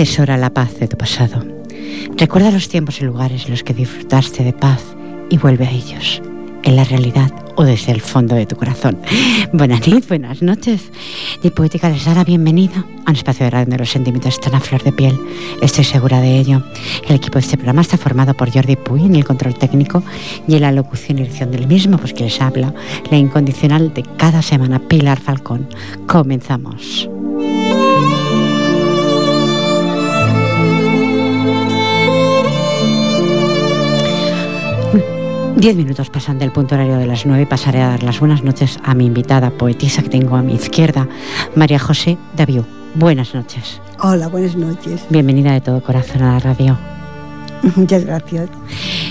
[0.00, 1.44] Atesora la paz de tu pasado.
[2.16, 4.82] Recuerda los tiempos y lugares en los que disfrutaste de paz
[5.28, 6.22] y vuelve a ellos,
[6.62, 8.96] en la realidad o desde el fondo de tu corazón.
[9.52, 10.90] Buenas noches, buenas noches.
[11.42, 14.54] Y Poética les da la bienvenida a un espacio de radio donde los sentimientos están
[14.54, 15.20] a flor de piel.
[15.60, 16.62] Estoy segura de ello.
[17.06, 20.02] El equipo de este programa está formado por Jordi Puy en el control técnico
[20.48, 22.72] y en la locución y dirección del mismo, pues que les habla,
[23.10, 25.68] la incondicional de cada semana, Pilar Falcón.
[26.06, 27.10] Comenzamos.
[35.56, 37.46] Diez minutos pasan del punto horario de las nueve.
[37.46, 41.06] Pasaré a dar las buenas noches a mi invitada poetisa que tengo a mi izquierda,
[41.54, 42.64] María José Daviú.
[42.94, 43.80] Buenas noches.
[44.00, 45.04] Hola, buenas noches.
[45.10, 46.78] Bienvenida de todo corazón a la radio.
[47.76, 48.48] Muchas gracias.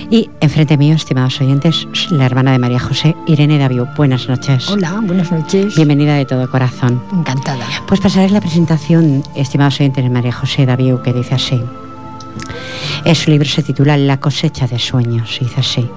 [0.09, 3.85] Y enfrente mío, estimados oyentes, la hermana de María José, Irene Daviú.
[3.95, 4.69] Buenas noches.
[4.69, 5.75] Hola, buenas noches.
[5.75, 7.01] Bienvenida de todo corazón.
[7.13, 7.65] Encantada.
[7.87, 11.61] Pues pasaré la presentación, estimados oyentes, de María José Daviú, que dice así.
[13.13, 15.89] Su libro se titula La cosecha de sueños, y dice así.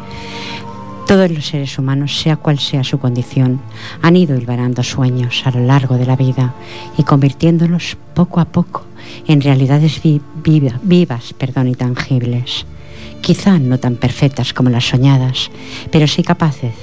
[1.07, 3.61] Todos los seres humanos, sea cual sea su condición,
[4.01, 6.55] han ido hilvanando sueños a lo largo de la vida
[6.97, 8.87] y convirtiéndolos poco a poco
[9.27, 12.67] en realidades vivas perdón, y tangibles.
[13.21, 15.51] Quizá no tan perfectas como las soñadas,
[15.91, 16.75] pero sí capaces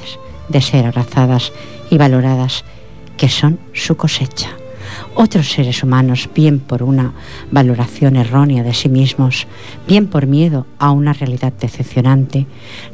[0.48, 1.52] de ser abrazadas
[1.90, 2.64] y valoradas,
[3.18, 4.59] que son su cosecha.
[5.22, 7.12] Otros seres humanos, bien por una
[7.52, 9.48] valoración errónea de sí mismos,
[9.86, 12.46] bien por miedo a una realidad decepcionante,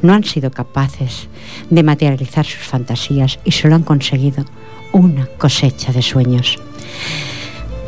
[0.01, 1.27] no han sido capaces
[1.69, 4.43] de materializar sus fantasías y solo han conseguido
[4.91, 6.57] una cosecha de sueños.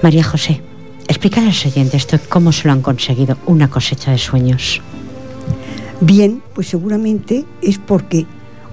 [0.04, 0.62] María José,
[1.08, 4.84] explícale a los oyentes esto, cómo se lo han conseguido una cosecha de sueños.
[6.00, 8.28] Bien, pues seguramente es porque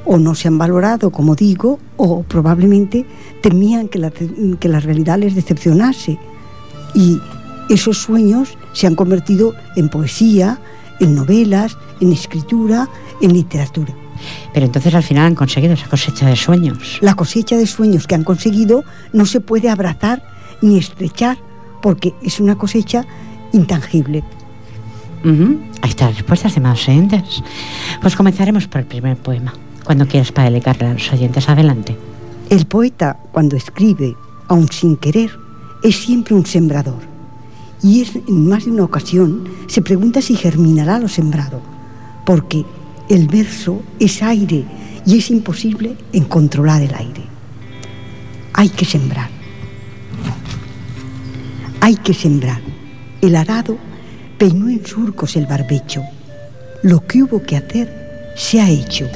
[0.04, 3.06] o no se han valorado, como digo, o probablemente
[3.41, 6.19] temían que la, que la realidad les decepcionase.
[6.94, 7.20] Y
[7.69, 10.59] esos sueños se han convertido en poesía,
[11.00, 12.88] en novelas, en escritura,
[13.20, 13.94] en literatura.
[14.53, 16.98] Pero entonces al final han conseguido esa cosecha de sueños.
[17.00, 20.22] La cosecha de sueños que han conseguido no se puede abrazar
[20.62, 21.38] ni estrechar
[21.82, 23.04] porque es una cosecha
[23.53, 24.22] intangible.
[25.25, 27.43] Ahí está la respuesta, estimados oyentes.
[28.00, 29.54] Pues comenzaremos por el primer poema.
[29.84, 31.96] Cuando quieras para dedicarle a los oyentes, adelante.
[32.48, 34.16] El poeta, cuando escribe,
[34.48, 35.30] aun sin querer,
[35.82, 37.00] es siempre un sembrador.
[37.82, 41.60] Y es, en más de una ocasión se pregunta si germinará lo sembrado,
[42.24, 42.64] porque
[43.10, 44.64] el verso es aire
[45.04, 47.22] y es imposible en controlar el aire.
[48.54, 49.28] Hay que sembrar.
[51.80, 52.62] Hay que sembrar.
[53.20, 53.76] El arado
[54.38, 56.02] peinó en surcos el barbecho.
[56.82, 59.06] Lo que hubo que hacer se ha hecho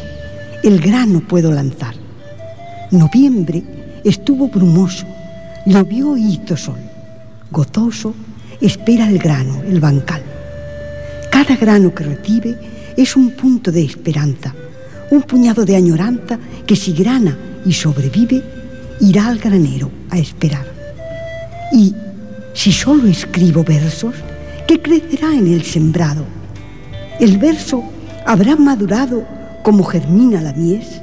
[0.63, 1.95] el grano puedo lanzar.
[2.91, 3.63] Noviembre
[4.05, 5.07] estuvo brumoso,
[5.67, 6.79] llovió y hizo sol.
[7.51, 8.15] Gozoso
[8.61, 10.23] espera el grano, el bancal.
[11.31, 12.59] Cada grano que recibe
[12.97, 14.55] es un punto de esperanza,
[15.11, 18.43] un puñado de añoranza que si grana y sobrevive,
[19.01, 20.67] irá al granero a esperar.
[21.73, 21.95] Y
[22.55, 24.15] si solo escribo versos,
[24.67, 26.25] ¿qué crecerá en el sembrado?
[27.21, 27.85] El verso
[28.27, 31.01] habrá madurado como germina la mies?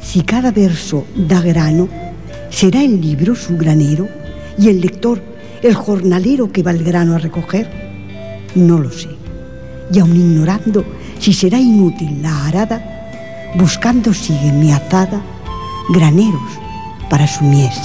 [0.00, 1.88] Si cada verso da grano,
[2.50, 4.08] ¿será el libro su granero
[4.58, 5.22] y el lector
[5.62, 7.70] el jornalero que va el grano a recoger?
[8.54, 9.08] No lo sé.
[9.92, 10.84] Y aun ignorando
[11.18, 15.20] si será inútil la arada, buscando sigue mi azada
[15.90, 16.58] graneros
[17.08, 17.78] para su mies.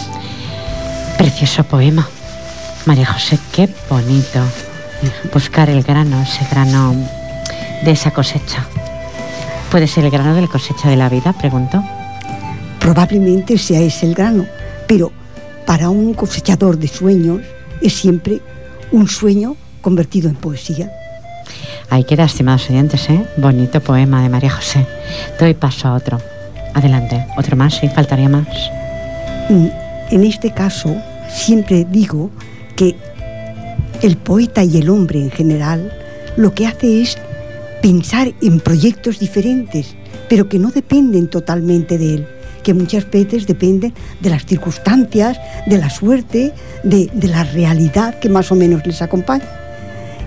[1.18, 2.08] Precioso poema.
[2.86, 4.42] María José, qué bonito
[5.34, 6.96] buscar el grano, ese grano
[7.84, 8.68] de esa cosecha.
[9.76, 11.34] ¿Puede ser el grano de la cosecha de la vida?
[11.34, 11.84] Pregunto.
[12.80, 14.46] Probablemente sea ese el grano,
[14.88, 15.12] pero
[15.66, 17.42] para un cosechador de sueños
[17.82, 18.40] es siempre
[18.94, 20.90] un sueño convertido en poesía.
[21.90, 23.26] Ahí queda, estimados oyentes, ¿eh?
[23.36, 24.88] Bonito poema de María José.
[25.42, 26.22] Doy paso a otro.
[26.74, 27.28] Adelante.
[27.36, 27.74] ¿Otro más?
[27.74, 28.48] Sí, faltaría más.
[29.50, 29.68] Mm,
[30.10, 30.96] en este caso,
[31.30, 32.32] siempre digo
[32.78, 32.96] que
[34.02, 35.92] el poeta y el hombre en general
[36.38, 37.18] lo que hace es
[37.86, 39.96] pensar en proyectos diferentes,
[40.28, 42.28] pero que no dependen totalmente de él,
[42.64, 45.38] que muchas veces dependen de las circunstancias,
[45.68, 46.52] de la suerte,
[46.84, 49.46] de, de la realidad que más o menos les acompaña.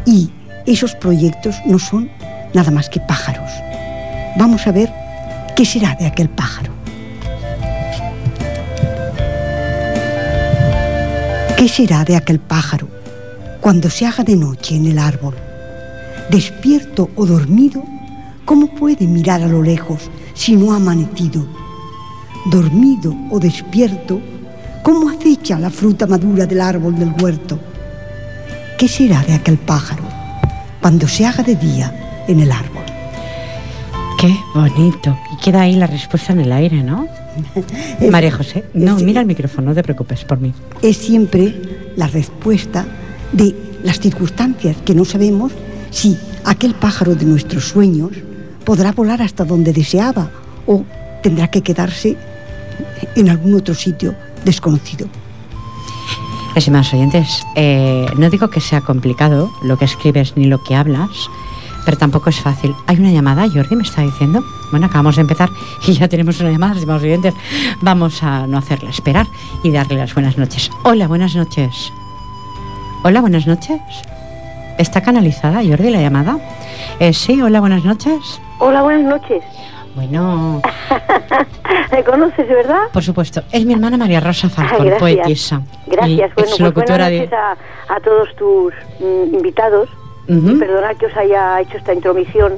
[0.06, 0.30] Y
[0.66, 2.08] esos proyectos no son
[2.54, 3.50] nada más que pájaros.
[4.36, 4.92] Vamos a ver
[5.56, 6.72] qué será de aquel pájaro.
[11.56, 12.88] ¿Qué será de aquel pájaro
[13.60, 15.47] cuando se haga de noche en el árbol?
[16.30, 17.82] Despierto o dormido,
[18.44, 21.46] ¿cómo puede mirar a lo lejos si no ha amanecido?
[22.50, 24.20] Dormido o despierto,
[24.82, 27.58] ¿cómo acecha la fruta madura del árbol del huerto?
[28.76, 30.04] ¿Qué será de aquel pájaro
[30.82, 32.84] cuando se haga de día en el árbol?
[34.20, 35.16] Qué bonito.
[35.32, 37.08] Y queda ahí la respuesta en el aire, ¿no?
[38.10, 40.52] María José, no, mira el micrófono, no te preocupes por mí.
[40.82, 42.84] Es siempre la respuesta
[43.32, 45.52] de las circunstancias que no sabemos
[45.90, 48.12] si aquel pájaro de nuestros sueños
[48.64, 50.30] podrá volar hasta donde deseaba
[50.66, 50.84] o
[51.22, 52.16] tendrá que quedarse
[53.16, 54.14] en algún otro sitio
[54.44, 55.08] desconocido.
[56.54, 61.10] Estimados oyentes, eh, no digo que sea complicado lo que escribes ni lo que hablas,
[61.84, 62.74] pero tampoco es fácil.
[62.86, 64.44] Hay una llamada, Jordi me está diciendo.
[64.70, 65.50] Bueno, acabamos de empezar
[65.86, 67.34] y ya tenemos una llamada, estimados oyentes.
[67.80, 69.26] Vamos a no hacerla esperar
[69.62, 70.70] y darle las buenas noches.
[70.84, 71.92] Hola, buenas noches.
[73.04, 73.80] Hola, buenas noches.
[74.78, 76.38] ¿Está canalizada, Jordi, la llamada?
[77.00, 78.40] Eh, sí, hola, buenas noches.
[78.60, 79.42] Hola, buenas noches.
[79.96, 80.62] Bueno,
[81.92, 82.82] ¿Me conoces, verdad?
[82.92, 85.00] por supuesto, es mi hermana María Rosa Falcón, gracias.
[85.00, 85.62] poetisa.
[85.86, 86.34] Gracias.
[86.36, 87.18] Bueno, pues buenas de...
[87.18, 87.52] noches a,
[87.94, 89.88] a todos tus mm, invitados.
[90.30, 92.52] Y perdonad que os haya hecho esta intromisión,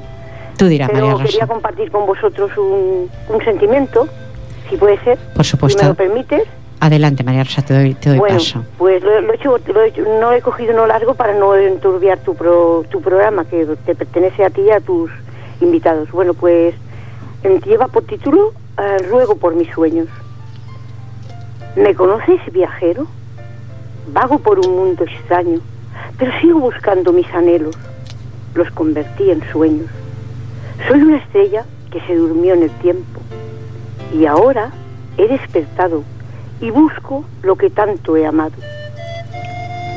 [0.59, 1.25] Tú dirás, María Rosa.
[1.25, 4.09] quería compartir con vosotros un, un sentimiento,
[4.69, 5.17] si puede ser.
[5.37, 5.81] Por Si supuesto.
[5.85, 6.43] me lo permites.
[6.81, 8.65] Adelante, María Rosa, te doy, te doy bueno, paso.
[8.79, 11.55] pues lo, lo he hecho, lo he hecho- no he cogido no largo para no
[11.55, 15.11] enturbiar tu, pro- tu programa, que te pertenece a ti y a tus
[15.61, 16.11] invitados.
[16.11, 16.75] Bueno, pues
[17.43, 20.09] em, lleva por título eh, Ruego por mis sueños.
[21.77, 23.07] ¿Me conoces, viajero?
[24.13, 25.61] Vago por un mundo extraño,
[26.19, 27.77] pero sigo buscando mis anhelos.
[28.55, 29.87] Los convertí en sueños.
[30.89, 33.21] Soy una estrella que se durmió en el tiempo
[34.15, 34.71] y ahora
[35.19, 36.03] he despertado
[36.61, 38.53] y busco lo que tanto he amado.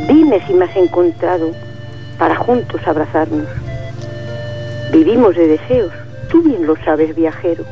[0.08, 1.52] Dime si me has encontrado
[2.18, 3.48] para juntos abrazarnos.
[4.92, 5.92] Vivimos de deseos,
[6.30, 7.64] tú bien lo sabes, viajero,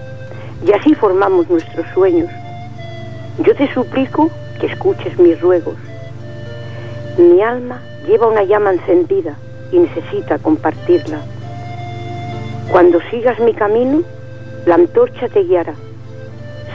[0.65, 2.29] y así formamos nuestros sueños.
[3.39, 4.29] Yo te suplico
[4.59, 5.75] que escuches mis ruegos.
[7.17, 9.35] Mi alma lleva una llama encendida
[9.71, 11.21] y necesita compartirla.
[12.71, 14.01] Cuando sigas mi camino,
[14.65, 15.73] la antorcha te guiará.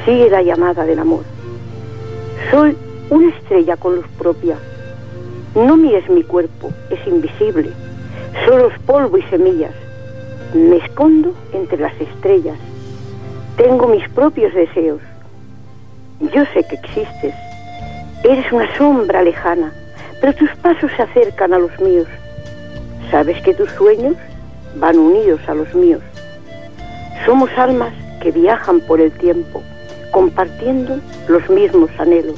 [0.05, 1.36] Sigue la llamada del amor.
[2.51, 2.77] Soy
[3.11, 4.57] una estrella con luz propia.
[5.55, 7.71] No mires mi cuerpo, es invisible.
[8.47, 9.73] Solo es polvo y semillas.
[10.55, 12.59] Me escondo entre las estrellas.
[13.57, 15.01] Tengo mis propios deseos.
[16.21, 17.35] Yo sé que existes.
[18.23, 19.73] Eres una sombra lejana,
[20.21, 22.07] pero tus pasos se acercan a los míos.
[23.11, 24.15] Sabes que tus sueños
[24.77, 26.03] van unidos a los míos.
[27.25, 29.63] Somos almas que viajan por el tiempo,
[30.21, 30.99] compartiendo
[31.29, 32.37] los mismos anhelos.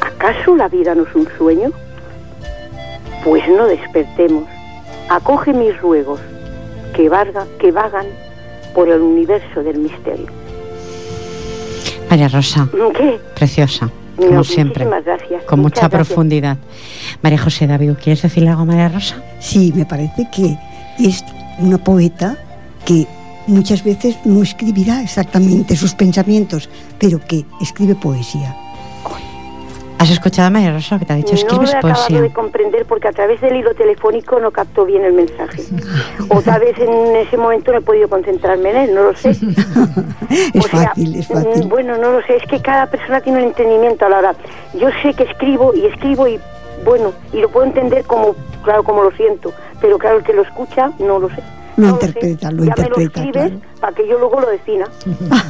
[0.00, 1.72] ¿Acaso la vida no es un sueño?
[3.24, 4.44] Pues no despertemos.
[5.08, 6.20] Acoge mis ruegos,
[6.94, 8.06] que, varga- que vagan
[8.72, 10.26] por el universo del misterio.
[12.08, 13.18] María Rosa, ¿Qué?
[13.34, 15.42] preciosa, No, como siempre, muchísimas gracias.
[15.46, 16.06] con Muchas mucha gracias.
[16.06, 16.56] profundidad.
[17.20, 19.16] María José David, ¿quieres decirle algo a María Rosa?
[19.40, 20.56] Sí, me parece que
[21.04, 21.24] es
[21.58, 22.36] una poeta
[22.84, 23.08] que
[23.46, 28.56] muchas veces no escribirá exactamente sus pensamientos, pero que escribe poesía.
[29.96, 31.32] ¿Has escuchado a María Rosa que te ha dicho?
[31.34, 32.20] No lo Escribes he acabado poesía.
[32.20, 35.62] de comprender porque a través del hilo telefónico no captó bien el mensaje.
[36.28, 39.30] O tal vez en ese momento no he podido concentrarme en él, no lo sé.
[40.52, 41.68] Es O sea, fácil, es mm, fácil.
[41.68, 44.34] Bueno, no lo sé, es que cada persona tiene un entendimiento a la hora.
[44.78, 46.38] Yo sé que escribo y escribo y
[46.84, 50.42] bueno, y lo puedo entender como, claro, como lo siento, pero claro, el que lo
[50.42, 51.42] escucha no lo sé.
[51.76, 53.80] Lo No interpreta, lo ya interpreta, me lo escribes claro.
[53.80, 54.84] para que yo luego lo defina.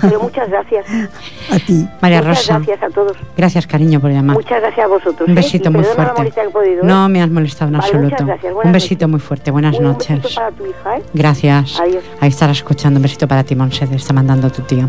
[0.00, 0.86] Pero muchas gracias.
[1.52, 1.86] A ti.
[2.00, 3.16] María muchas Rosa, gracias a todos.
[3.36, 4.36] gracias cariño por llamar.
[4.36, 5.28] Muchas gracias a vosotros.
[5.28, 5.34] Un ¿eh?
[5.36, 6.12] besito muy la fuerte.
[6.16, 6.86] molestia que he podido, ¿eh?
[6.86, 8.10] No me has molestado en Vale, absoluto.
[8.14, 9.10] muchas gracias, Un besito noches.
[9.10, 9.50] muy fuerte.
[9.50, 10.22] Buenas Un noches.
[10.22, 11.02] besito para tu hija, ¿eh?
[11.12, 11.80] Gracias.
[11.80, 12.04] Adiós.
[12.20, 12.98] Ahí estarás escuchando.
[12.98, 13.86] Un besito para ti, Monse.
[13.86, 14.88] Te está mandando tu tío.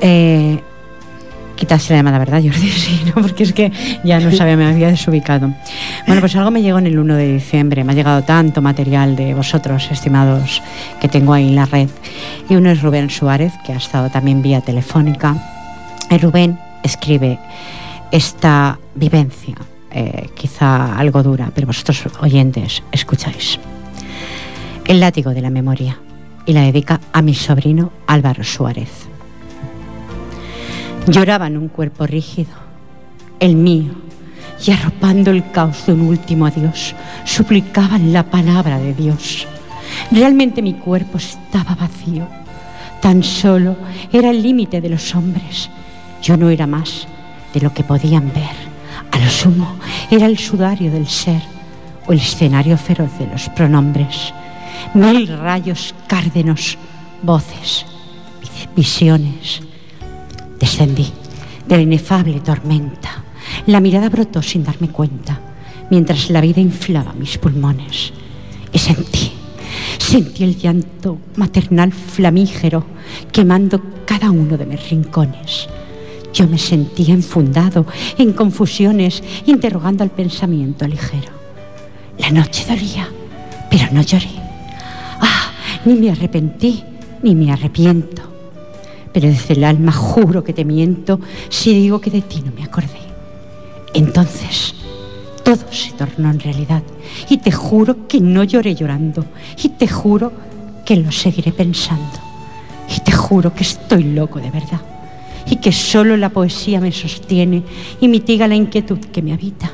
[0.00, 0.60] Eh,
[1.62, 2.68] quitaste la llamada, ¿verdad, Jordi?
[2.82, 3.22] Sí, ¿no?
[3.22, 3.70] Porque es que
[4.02, 5.54] ya no sabía, me había desubicado.
[6.08, 7.84] Bueno, pues algo me llegó en el 1 de diciembre.
[7.84, 10.60] Me ha llegado tanto material de vosotros, estimados,
[11.00, 11.88] que tengo ahí en la red.
[12.48, 15.36] Y uno es Rubén Suárez, que ha estado también vía telefónica.
[16.10, 17.38] Y Rubén escribe
[18.10, 19.54] esta vivencia,
[19.92, 23.60] eh, quizá algo dura, pero vosotros oyentes escucháis.
[24.84, 25.96] El látigo de la memoria
[26.44, 29.11] y la dedica a mi sobrino Álvaro Suárez.
[31.06, 32.52] Lloraba en un cuerpo rígido,
[33.40, 33.92] el mío,
[34.64, 36.94] y arropando el caos de un último adiós,
[37.24, 39.48] suplicaban la palabra de Dios.
[40.12, 42.28] Realmente mi cuerpo estaba vacío,
[43.00, 43.76] tan solo
[44.12, 45.68] era el límite de los hombres.
[46.22, 47.08] Yo no era más
[47.52, 48.72] de lo que podían ver.
[49.10, 49.76] A lo sumo
[50.08, 51.42] era el sudario del ser
[52.06, 54.32] o el escenario feroz de los pronombres.
[54.94, 56.78] Mil rayos cárdenos,
[57.22, 57.84] voces,
[58.76, 59.62] visiones.
[60.62, 61.10] Descendí
[61.66, 63.24] de la inefable tormenta.
[63.66, 65.40] La mirada brotó sin darme cuenta,
[65.90, 68.12] mientras la vida inflaba mis pulmones.
[68.72, 69.32] Y sentí,
[69.98, 72.84] sentí el llanto maternal flamígero
[73.32, 75.68] quemando cada uno de mis rincones.
[76.32, 77.84] Yo me sentía enfundado
[78.16, 81.32] en confusiones, interrogando al pensamiento ligero.
[82.18, 83.08] La noche dolía,
[83.68, 84.30] pero no lloré.
[85.20, 85.50] Ah,
[85.84, 86.84] ni me arrepentí,
[87.24, 88.31] ni me arrepiento.
[89.12, 91.20] Pero desde el alma juro que te miento.
[91.48, 93.00] Si digo que de ti no me acordé.
[93.94, 94.74] Entonces
[95.42, 96.82] todo se tornó en realidad.
[97.28, 99.24] Y te juro que no lloré llorando.
[99.62, 100.32] Y te juro
[100.84, 102.18] que lo seguiré pensando.
[102.94, 104.80] Y te juro que estoy loco de verdad.
[105.48, 107.62] Y que solo la poesía me sostiene
[108.00, 109.70] y mitiga la inquietud que me habita.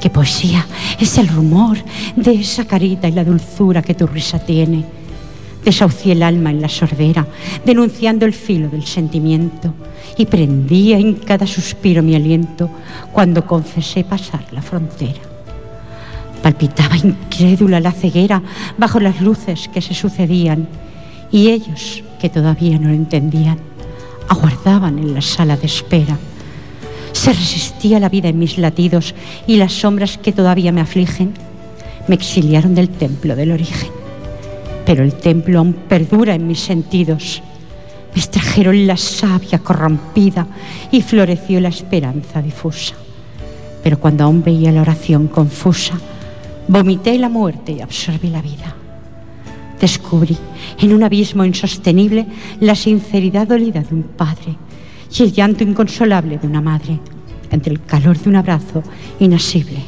[0.00, 0.66] Que poesía
[1.00, 1.78] es el rumor
[2.16, 4.84] de esa carita y la dulzura que tu risa tiene
[5.64, 7.26] Desahucié el alma en la sordera,
[7.64, 9.72] denunciando el filo del sentimiento,
[10.18, 12.68] y prendía en cada suspiro mi aliento
[13.12, 15.20] cuando confesé pasar la frontera.
[16.42, 18.42] Palpitaba incrédula la ceguera
[18.76, 20.68] bajo las luces que se sucedían,
[21.32, 23.58] y ellos, que todavía no lo entendían,
[24.28, 26.18] aguardaban en la sala de espera.
[27.12, 29.14] Se resistía la vida en mis latidos
[29.46, 31.32] y las sombras que todavía me afligen
[32.06, 34.03] me exiliaron del templo del origen
[34.84, 37.42] pero el templo aún perdura en mis sentidos.
[38.14, 40.46] Me extrajeron la savia corrompida
[40.90, 42.94] y floreció la esperanza difusa.
[43.82, 45.98] Pero cuando aún veía la oración confusa,
[46.68, 48.74] vomité la muerte y absorbí la vida.
[49.80, 50.36] Descubrí
[50.78, 52.26] en un abismo insostenible
[52.60, 54.56] la sinceridad dolida de un padre
[55.16, 56.98] y el llanto inconsolable de una madre
[57.50, 58.82] entre el calor de un abrazo
[59.18, 59.80] inasible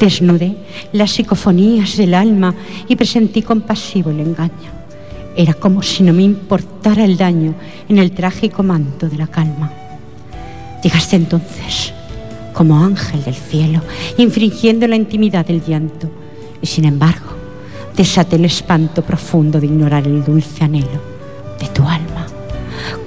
[0.00, 0.56] Desnudé
[0.92, 2.54] las psicofonías del alma
[2.88, 4.72] y presentí compasivo el engaño.
[5.36, 7.54] Era como si no me importara el daño
[7.88, 9.72] en el trágico manto de la calma.
[10.82, 11.92] Llegaste entonces
[12.52, 13.80] como ángel del cielo,
[14.16, 16.08] infringiendo la intimidad del llanto,
[16.62, 17.34] y sin embargo
[17.96, 21.00] desaté el espanto profundo de ignorar el dulce anhelo
[21.58, 22.13] de tu alma.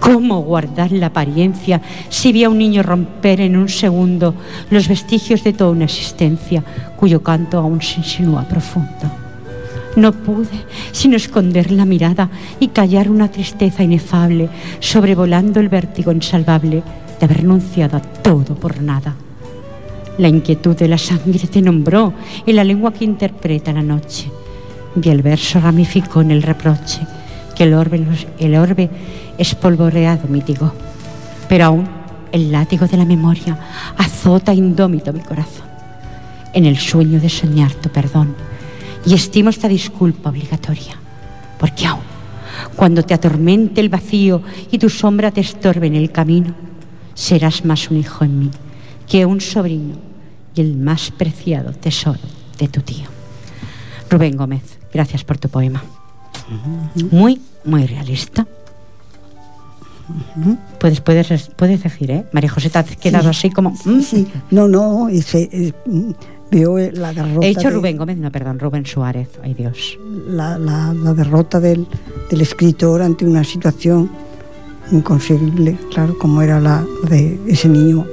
[0.07, 4.35] ¿Cómo guardar la apariencia si vi a un niño romper en un segundo
[4.69, 6.63] los vestigios de toda una existencia
[6.95, 9.11] cuyo canto aún se insinúa profundo?
[9.97, 14.47] No pude sino esconder la mirada y callar una tristeza inefable,
[14.79, 16.83] sobrevolando el vértigo insalvable
[17.19, 19.13] de haber renunciado a todo por nada.
[20.17, 22.13] La inquietud de la sangre te nombró
[22.45, 24.31] en la lengua que interpreta la noche,
[25.03, 27.01] y el verso ramificó en el reproche
[27.57, 28.05] que el orbe,
[28.37, 28.89] el orbe
[29.38, 30.74] espolvoreado mitigó.
[31.50, 31.88] Pero aún
[32.32, 33.58] el látigo de la memoria
[33.98, 35.67] azota indómito mi corazón.
[36.53, 38.36] En el sueño de soñar tu perdón
[39.06, 40.96] y estimo esta disculpa obligatoria,
[41.60, 42.01] porque aún
[42.75, 44.41] cuando te atormente el vacío
[44.72, 46.53] y tu sombra te estorbe en el camino,
[47.13, 48.51] serás más un hijo en mí
[49.08, 49.96] que un sobrino
[50.53, 52.20] y el más preciado tesoro
[52.58, 53.08] de tu tío.
[54.10, 55.84] Rubén Gómez, gracias por tu poema.
[57.12, 58.48] Muy, muy realista.
[60.79, 62.25] Puedes, puedes, puedes decir, ¿eh?
[62.31, 63.71] María José, te has quedado así como.
[63.71, 64.01] Mm.
[64.01, 66.11] Sí, no, no, ese, mm,
[66.51, 67.45] veo la derrota.
[67.45, 69.97] He dicho Rubén Gómez, no, perdón, Rubén Suárez, ay Dios.
[70.27, 71.87] La, la, la derrota del,
[72.29, 74.09] del, escritor ante una situación
[74.91, 78.05] inconcebible, claro, como era la de ese niño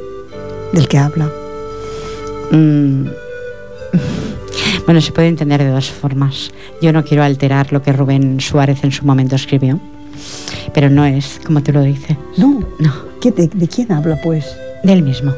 [0.72, 1.30] del que habla.
[2.50, 3.06] Mm.
[4.84, 6.52] Bueno, se puede entender de dos formas.
[6.82, 9.80] Yo no quiero alterar lo que Rubén Suárez en su momento escribió,
[10.72, 12.16] pero no es como tú lo dices.
[12.36, 12.92] No, no.
[13.22, 14.44] de, de, quién habla, pues?
[14.82, 15.32] De él mismo.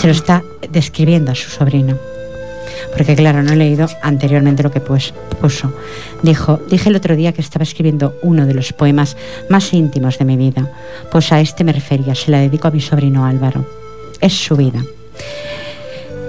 [0.00, 1.96] Se lo está describiendo a su sobrino.
[2.96, 5.72] Porque claro, no he leído anteriormente lo que pues, puso.
[6.22, 9.16] Dijo, dije el otro día que estaba escribiendo uno de los poemas
[9.48, 10.70] más íntimos de mi vida.
[11.10, 13.66] Pues a este me refería, se la dedico a mi sobrino Álvaro.
[14.20, 14.82] Es su vida.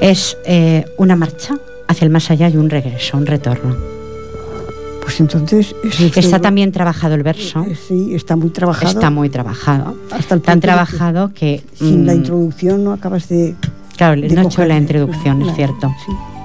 [0.01, 1.55] Es eh, una marcha
[1.87, 3.94] hacia el más allá y un regreso, un retorno.
[5.17, 5.75] Pues entonces...
[6.15, 7.63] Está también trabajado el verso.
[7.63, 8.91] Eh, sí, está muy trabajado.
[8.91, 9.95] Está muy trabajado.
[10.11, 13.55] Hasta el Tan trabajado que, Sin la mm, introducción no acabas de...
[13.95, 15.95] Claro, no he hecho la introducción, es cierto.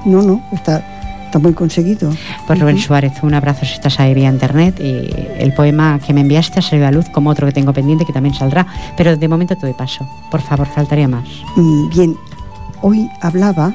[0.07, 0.85] No, no, está,
[1.27, 2.13] Está muy conseguido.
[2.47, 5.09] Pues Rubén Suárez, un abrazo si estás ahí vía internet y
[5.39, 8.13] el poema que me enviaste ha salido a luz como otro que tengo pendiente que
[8.13, 10.09] también saldrá, pero de momento te doy paso.
[10.31, 11.29] Por favor, faltaría más.
[11.57, 12.17] Mm, bien,
[12.83, 13.75] hoy hablaba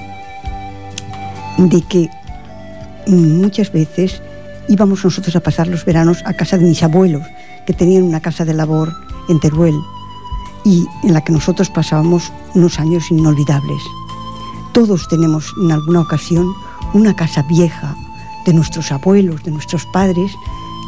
[1.58, 2.10] de que
[3.08, 4.22] mm, muchas veces
[4.68, 7.24] íbamos nosotros a pasar los veranos a casa de mis abuelos,
[7.66, 8.94] que tenían una casa de labor
[9.30, 9.76] en Teruel
[10.64, 13.82] y en la que nosotros pasábamos unos años inolvidables.
[14.74, 16.54] Todos tenemos en alguna ocasión
[16.94, 17.96] una casa vieja
[18.46, 20.32] de nuestros abuelos, de nuestros padres,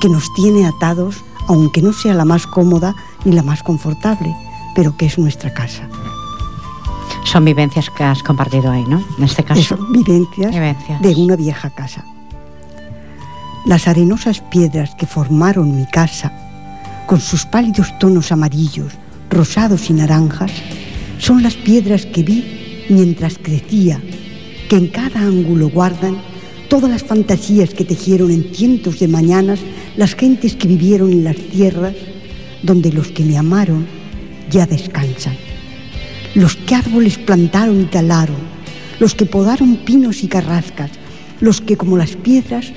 [0.02, 4.36] que nos tiene atados, aunque no sea la más cómoda ni la más confortable,
[4.76, 5.88] pero que es nuestra casa.
[7.24, 9.04] Son vivencias que has compartido ahí, ¿no?
[9.18, 9.62] En este caso.
[9.62, 11.02] Son vivencias, vivencias.
[11.02, 12.06] de una vieja casa.
[13.68, 16.32] Las arenosas piedras que formaron mi casa,
[17.06, 18.94] con sus pálidos tonos amarillos,
[19.30, 20.54] rosados y naranjas,
[21.18, 24.02] son las piedras que vi mientras crecía
[24.70, 26.16] que en cada ángulo guardan
[26.70, 29.60] todas las fantasías que tejieron en cientos de mañanas
[29.98, 31.96] las gentes que vivieron en las tierras
[32.64, 33.86] donde los que me amaron
[34.50, 35.36] ya descansan.
[36.36, 38.38] Los que árboles plantaron y talaron,
[39.00, 40.92] los que podaron pinos y carrascas,
[41.42, 42.72] los que como las piedras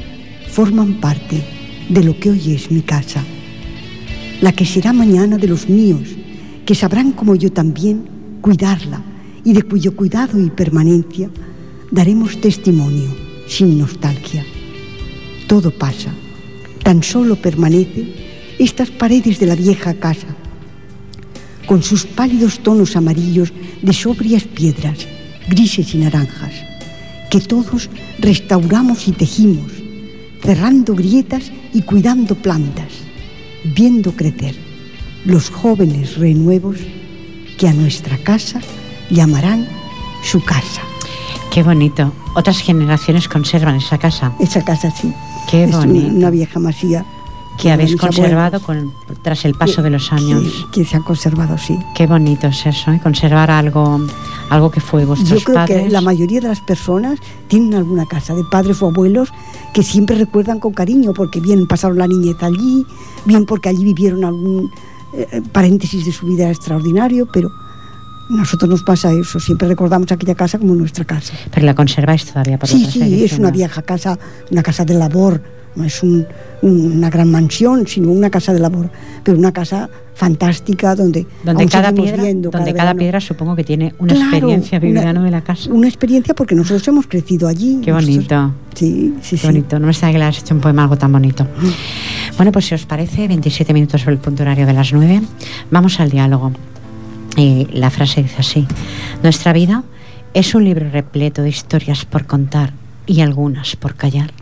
[0.50, 1.42] forman parte
[1.88, 3.24] de lo que hoy es mi casa,
[4.40, 6.08] la que será mañana de los míos,
[6.66, 8.04] que sabrán como yo también
[8.40, 9.02] cuidarla
[9.44, 11.30] y de cuyo cuidado y permanencia
[11.90, 13.14] daremos testimonio
[13.46, 14.44] sin nostalgia.
[15.46, 16.12] Todo pasa,
[16.82, 18.12] tan solo permanecen
[18.58, 20.28] estas paredes de la vieja casa,
[21.66, 23.52] con sus pálidos tonos amarillos
[23.82, 25.06] de sobrias piedras,
[25.48, 26.52] grises y naranjas,
[27.30, 27.88] que todos
[28.18, 29.79] restauramos y tejimos,
[30.42, 32.92] cerrando grietas y cuidando plantas,
[33.64, 34.56] viendo crecer
[35.24, 36.76] los jóvenes renuevos
[37.58, 38.60] que a nuestra casa
[39.10, 39.66] llamarán
[40.22, 40.82] su casa.
[41.50, 42.12] Qué bonito.
[42.34, 44.32] Otras generaciones conservan esa casa.
[44.38, 45.12] Esa casa sí.
[45.50, 46.08] Qué bonito.
[46.14, 47.04] Una, vieja masía.
[47.60, 50.66] Que habéis conservado con, tras el paso de los años.
[50.72, 51.78] Que, se ha conservado, sí.
[51.94, 53.00] Qué bonito es eso, ¿eh?
[53.02, 54.00] conservar algo,
[54.48, 57.18] algo que fue vuestros Yo creo que la mayoría de las personas
[57.48, 59.30] tienen alguna casa de padres o abuelos
[59.74, 62.86] que siempre recuerdan con cariño, porque bien pasaron la niñez allí,
[63.24, 64.70] bien porque allí vivieron algún
[65.12, 67.50] eh, eh, paréntesis de su vida extraordinario, pero
[68.30, 71.34] nosotros nos pasa eso, siempre recordamos aquella casa como nuestra casa.
[71.52, 74.18] Pero la conserváis todavía por Sí, sí, es una vieja casa,
[74.50, 75.42] una casa de labor,
[75.74, 76.02] no es
[76.62, 78.90] una gran mansión, sino una casa de labor,
[79.22, 84.12] pero una casa fantástica donde, donde cada piedra, donde cada, piedra supongo que tiene una
[84.12, 85.70] experiencia vivida de la casa.
[85.72, 87.80] Una experiencia porque nosotros hemos crecido allí.
[87.82, 88.52] Qué bonito.
[88.74, 89.78] sí, sí, Qué bonito.
[89.78, 91.46] No me extraña que le has hecho un poema algo tan bonito.
[92.36, 95.22] Bueno, pues si os parece, 27 minutos sobre el punto horario de las 9,
[95.70, 96.52] vamos al diálogo.
[97.36, 98.66] Y la frase dice así,
[99.22, 99.84] nuestra vida
[100.34, 102.72] es un libro repleto de historias por contar
[103.06, 104.32] y algunas por callar.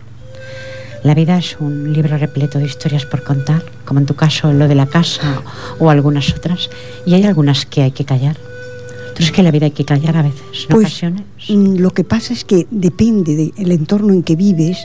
[1.04, 4.66] La vida es un libro repleto de historias por contar, como en tu caso lo
[4.66, 5.42] de la casa
[5.78, 6.70] o algunas otras,
[7.06, 8.36] y hay algunas que hay que callar.
[8.36, 11.22] ¿Tú crees que la vida hay que callar a veces, en pues, ocasiones?
[11.48, 14.78] Mm, lo que pasa es que depende del entorno en que vives.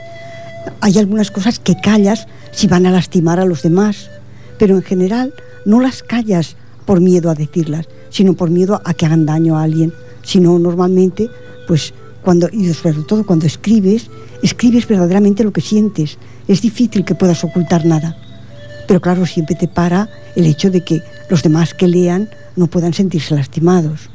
[0.81, 4.09] Hay algunas cosas que callas si van a lastimar a los demás,
[4.57, 5.33] pero en general
[5.65, 9.63] no las callas por miedo a decirlas, sino por miedo a que hagan daño a
[9.63, 9.93] alguien.
[10.23, 11.29] Sino normalmente,
[11.67, 14.09] pues cuando, y sobre todo cuando escribes,
[14.41, 16.17] escribes verdaderamente lo que sientes.
[16.47, 18.17] Es difícil que puedas ocultar nada.
[18.87, 22.93] Pero claro, siempre te para el hecho de que los demás que lean no puedan
[22.93, 24.09] sentirse lastimados.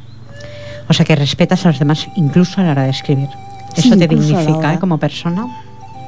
[0.88, 3.28] O sea que respetas a los demás incluso a la hora de escribir.
[3.76, 4.78] ¿Eso te dignifica ¿eh?
[4.78, 5.46] como persona?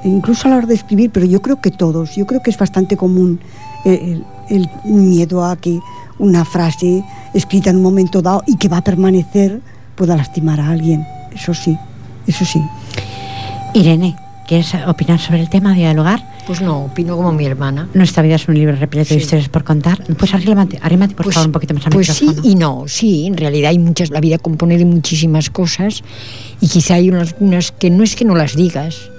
[0.04, 2.58] Incluso a la hora de escribir, pero yo creo que todos, yo creo que es
[2.58, 3.40] bastante común
[3.84, 5.78] el miedo a que
[6.18, 9.60] una frase escrita en un momento dado y que va a permanecer
[9.94, 11.06] pueda lastimar a alguien.
[11.32, 11.78] Eso sí,
[12.30, 12.60] eso sí.
[13.74, 14.16] Irene,
[14.46, 16.24] ¿quieres opinar sobre el tema, dialogar?
[16.46, 17.88] Pues no, opino como mi hermana.
[17.94, 20.02] Nuestra vida es un libro repleto de historias por contar.
[20.18, 23.26] Pues arrímate, arrímate por pues, favor un poquito más a Pues sí y no, sí,
[23.26, 26.02] en realidad hay muchas, la vida compone de muchísimas cosas
[26.60, 29.10] y quizá hay algunas que no es que no las digas,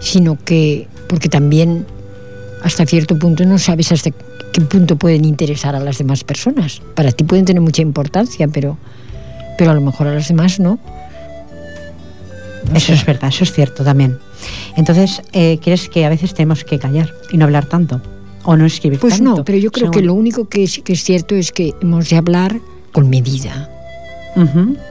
[0.00, 1.86] sino que, porque también
[2.64, 6.82] hasta cierto punto no sabes hasta qué punto pueden interesar a las demás personas.
[6.94, 8.78] Para ti pueden tener mucha importancia, pero,
[9.58, 10.78] pero a lo mejor a las demás no.
[12.74, 14.18] Eso es verdad, eso es cierto también.
[14.76, 18.00] Entonces, eh, ¿crees que a veces tenemos que callar y no hablar tanto?
[18.44, 19.30] ¿O no escribir pues tanto?
[19.30, 21.74] Pues no, pero yo creo que lo único que es, que es cierto es que
[21.80, 22.60] hemos de hablar
[22.92, 23.70] con medida.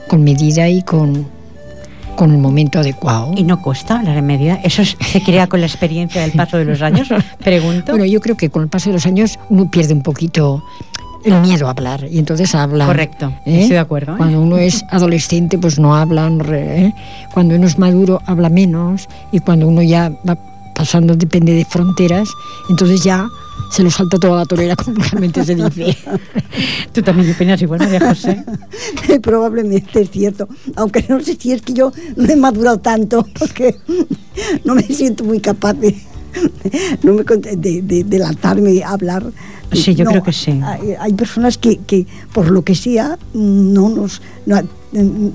[0.07, 1.27] Con medida y con,
[2.15, 3.33] con el momento adecuado.
[3.35, 4.59] ¿Y no cuesta hablar en medida?
[4.63, 7.09] ¿Eso se crea con la experiencia del paso de los años?
[7.43, 7.91] Pregunto.
[7.91, 10.63] Bueno, yo creo que con el paso de los años uno pierde un poquito
[11.25, 12.85] el miedo a hablar y entonces habla.
[12.85, 14.13] Correcto, estoy de acuerdo.
[14.13, 14.17] ¿eh?
[14.17, 16.93] Cuando uno es adolescente pues no habla, ¿eh?
[17.33, 20.37] cuando uno es maduro habla menos y cuando uno ya va
[20.73, 22.29] pasando, depende de fronteras,
[22.69, 23.27] entonces ya
[23.73, 25.97] se lo salta toda la torera, como realmente se dice.
[26.91, 28.43] ¿Tú también opinas igual, María José?
[29.21, 33.75] Probablemente es cierto, aunque no sé si es que yo no he madurado tanto, porque
[34.63, 35.95] no me siento muy capaz de,
[37.03, 39.23] no me, de, de, de lanzarme a hablar.
[39.71, 40.59] Sí, yo creo que sí.
[40.63, 44.21] Hay, hay personas que, que, por lo que sea, no nos...
[44.45, 44.61] No,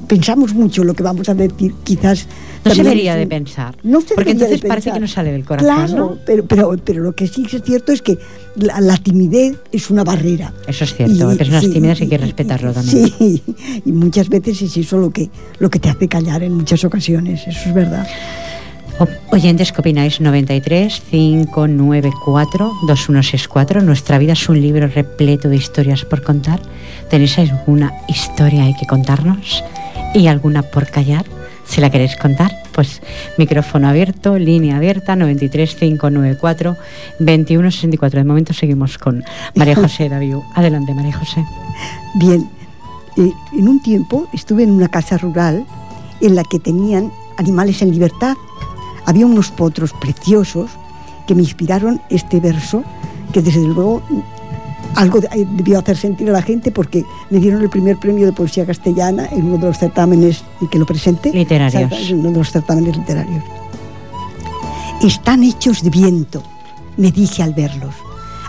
[0.06, 2.28] pensamos mucho lo que vamos a decir, quizás...
[2.64, 3.76] No se debería de pensar.
[3.82, 5.74] No se porque entonces de parece que no sale del corazón.
[5.74, 6.18] Claro, ¿no?
[6.24, 8.18] pero, pero, pero lo que sí es cierto es que
[8.56, 10.52] la, la timidez es una barrera.
[10.66, 13.12] Eso es cierto, hay personas sí, tímidas y hay que respetarlo también.
[13.18, 13.42] Sí,
[13.84, 17.46] y muchas veces es eso lo que, lo que te hace callar en muchas ocasiones,
[17.46, 18.06] eso es verdad.
[19.30, 20.20] Oyentes, ¿qué opináis?
[20.20, 23.82] 93 594 2164.
[23.82, 26.61] Nuestra vida es un libro repleto de historias por contar.
[27.08, 29.62] ¿Tenéis alguna historia hay que contarnos?
[30.14, 31.24] ¿Y alguna por callar?
[31.64, 33.02] Si la queréis contar, pues
[33.37, 36.76] micrófono abierto, línea abierta, 93 594
[37.20, 38.18] 2164.
[38.18, 39.22] De momento seguimos con
[39.54, 40.37] María José David.
[40.54, 41.44] Adelante, María José.
[42.14, 42.50] Bien,
[43.16, 45.64] eh, en un tiempo estuve en una casa rural
[46.20, 48.37] en la que tenían animales en libertad.
[49.09, 50.68] Había unos potros preciosos
[51.27, 52.83] que me inspiraron este verso,
[53.33, 54.03] que desde luego
[54.97, 58.33] algo de- debió hacer sentir a la gente porque me dieron el primer premio de
[58.33, 61.33] poesía castellana en uno de los certámenes en que lo presenté.
[61.33, 62.11] Literarios.
[62.11, 63.42] En uno de los certámenes literarios.
[65.03, 66.42] Están hechos de viento,
[66.97, 67.94] me dije al verlos.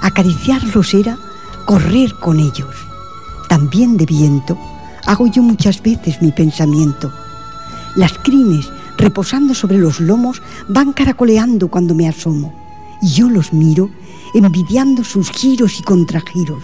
[0.01, 1.17] Acariciarlos era
[1.65, 2.75] correr con ellos.
[3.47, 4.57] También de viento
[5.05, 7.11] hago yo muchas veces mi pensamiento.
[7.95, 8.67] Las crines,
[8.99, 12.53] reposando sobre los lomos, van caracoleando cuando me asomo.
[13.01, 13.89] Y yo los miro,
[14.33, 16.63] envidiando sus giros y contragiros.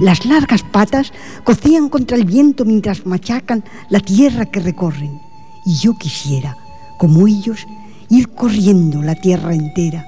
[0.00, 1.12] Las largas patas
[1.44, 5.20] cocían contra el viento mientras machacan la tierra que recorren.
[5.66, 6.56] Y yo quisiera,
[6.98, 7.66] como ellos,
[8.08, 10.06] ir corriendo la tierra entera.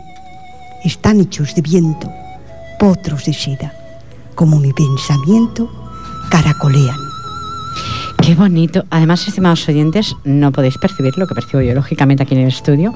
[0.83, 2.11] Están hechos de viento,
[2.79, 3.75] potros de seda,
[4.35, 5.71] como mi pensamiento
[6.31, 7.12] caracolean.
[8.25, 8.85] Qué bonito.
[8.91, 12.95] Además, estimados oyentes, no podéis percibir lo que percibo yo, lógicamente, aquí en el estudio.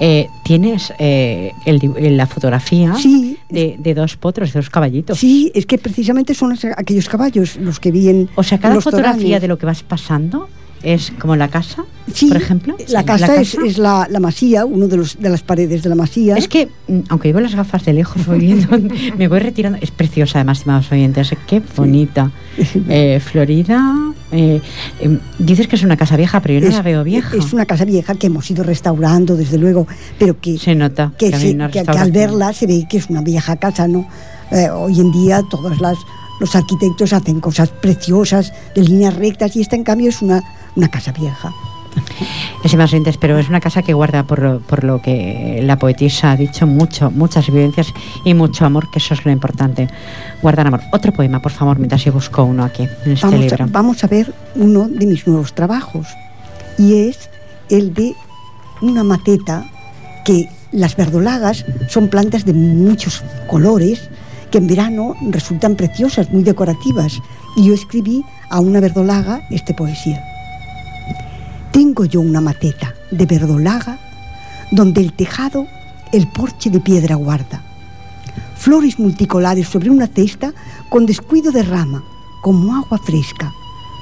[0.00, 5.18] Eh, tienes eh, el la fotografía Sí, de, de dos potros, de dos caballitos.
[5.18, 8.74] Sí, es que precisamente son los- aquellos caballos los que vi en O sea, cada
[8.74, 9.42] los fotografía toranes.
[9.42, 10.48] de lo que vas pasando
[10.84, 12.76] es como la casa, Sí, por ejemplo.
[12.88, 15.88] La Sí, casa, Es, es la, la masía, uno de, los, de las paredes de
[15.88, 16.36] la masía.
[16.36, 18.68] Es que, mm, aunque llevo las gafas de lejos, voy viendo,
[19.18, 19.78] me voy retirando.
[19.80, 21.34] Es preciosa, además, estimados oyentes.
[21.46, 22.30] Qué bonita.
[22.88, 23.94] Eh, Florida.
[24.32, 24.60] eh,
[25.00, 27.36] eh, dices que es una casa vieja, pero yo no es, la veo vieja.
[27.36, 29.86] es una casa vieja que hemos ido restaurando, desde luego,
[30.18, 32.98] pero que, Se nota que, que, se- una que- que al verla se ve que
[32.98, 34.06] es una vieja casa, ¿no?
[34.52, 35.96] Eh, hoy en día todos las,
[36.40, 40.42] los arquitectos hacen cosas preciosas, de líneas rectas, y esta en cambio es una,
[40.76, 41.52] una casa vieja.
[42.64, 46.32] Estimados oyentes, pero es una casa que guarda, por lo, por lo que la poetisa
[46.32, 47.92] ha dicho, mucho, muchas vivencias
[48.24, 49.88] y mucho amor, que eso es lo importante.
[50.42, 50.80] Guardar amor.
[50.92, 53.66] Otro poema, por favor, mientras yo busco uno aquí, en este Vamos a, libro.
[53.68, 56.08] vamos a ver uno de mis nuevos trabajos
[56.78, 57.30] y es
[57.70, 58.14] el de
[58.80, 59.64] una maceta
[60.24, 64.10] que las verdolagas son plantas de muchos colores
[64.50, 67.20] que en verano resultan preciosas, muy decorativas.
[67.56, 70.33] Y yo escribí a una verdolaga esta poesía.
[71.74, 73.98] Tengo yo una maceta de verdolaga
[74.70, 75.66] donde el tejado
[76.12, 77.62] el porche de piedra guarda.
[78.54, 80.54] Flores multicolares sobre una cesta
[80.88, 82.04] con descuido de rama,
[82.42, 83.52] como agua fresca.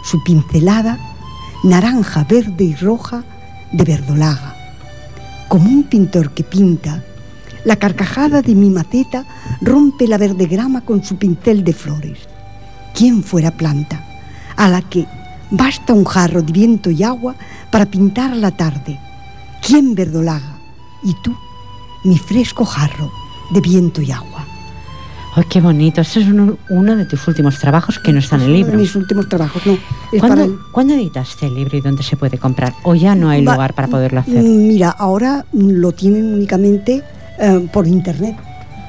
[0.05, 0.99] Su pincelada,
[1.65, 3.25] naranja, verde y roja
[3.73, 4.55] de verdolaga.
[5.49, 7.03] Como un pintor que pinta,
[7.65, 9.25] la carcajada de mi maceta
[9.63, 12.19] rompe la verde grama con su pincel de flores.
[12.95, 14.05] ¿Quién fuera planta
[14.57, 15.07] a la que
[15.53, 17.35] basta un jarro de viento y agua
[17.71, 18.99] para pintar la tarde?
[19.65, 20.59] ¿Quién verdolaga?
[21.05, 21.35] Y tú,
[22.05, 23.11] mi fresco jarro
[23.53, 24.45] de viento y agua.
[25.35, 26.01] ¡Ay, qué bonito!
[26.03, 28.73] Este es uno, uno de tus últimos trabajos que no está en el libro.
[28.73, 29.73] de mis últimos trabajos, no.
[30.13, 32.75] Es para ¿Cuándo, el- cuándo editaste el libro y dónde se puede comprar?
[32.83, 34.43] ¿O ya no hay Va- lugar para poderlo hacer?
[34.43, 37.03] Mm, Mira, ahora lo tienen únicamente
[37.39, 38.37] eh, por internet,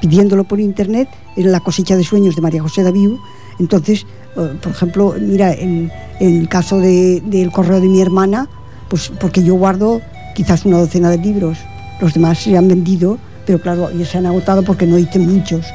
[0.02, 3.18] pidiéndolo por internet en la cosecha de sueños de María José Daviu.
[3.58, 8.48] Entonces, por ejemplo, mira, en, en el caso de- del correo de mi hermana,
[8.88, 10.00] pues porque yo guardo
[10.34, 11.58] quizás una docena de libros,
[12.00, 15.66] los demás se han vendido, pero claro, ya se han agotado porque no hice muchos.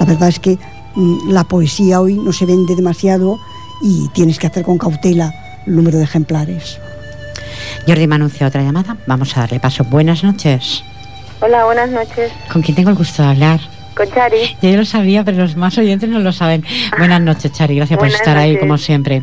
[0.00, 0.58] La verdad es que
[0.94, 3.38] mm, la poesía hoy no se vende demasiado
[3.82, 5.32] y tienes que hacer con cautela
[5.66, 6.78] el número de ejemplares.
[7.86, 8.96] Jordi me anuncia otra llamada.
[9.06, 9.84] Vamos a darle paso.
[9.84, 10.82] Buenas noches.
[11.40, 12.32] Hola, buenas noches.
[12.52, 13.60] ¿Con quién tengo el gusto de hablar?
[13.96, 14.56] Con Chari.
[14.62, 16.64] Yo lo sabía, pero los más oyentes no lo saben.
[16.98, 17.76] Buenas noches, Chari.
[17.76, 19.22] Gracias por estar ahí, como siempre.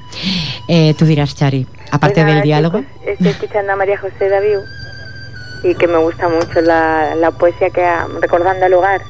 [0.67, 2.79] Eh, tú dirás, Chari, aparte Pues del diálogo.
[2.79, 4.59] chicos, Estoy escuchando a María José Daviu
[5.63, 9.01] y que me gusta mucho la, la poesía que ha, recordando al hogar.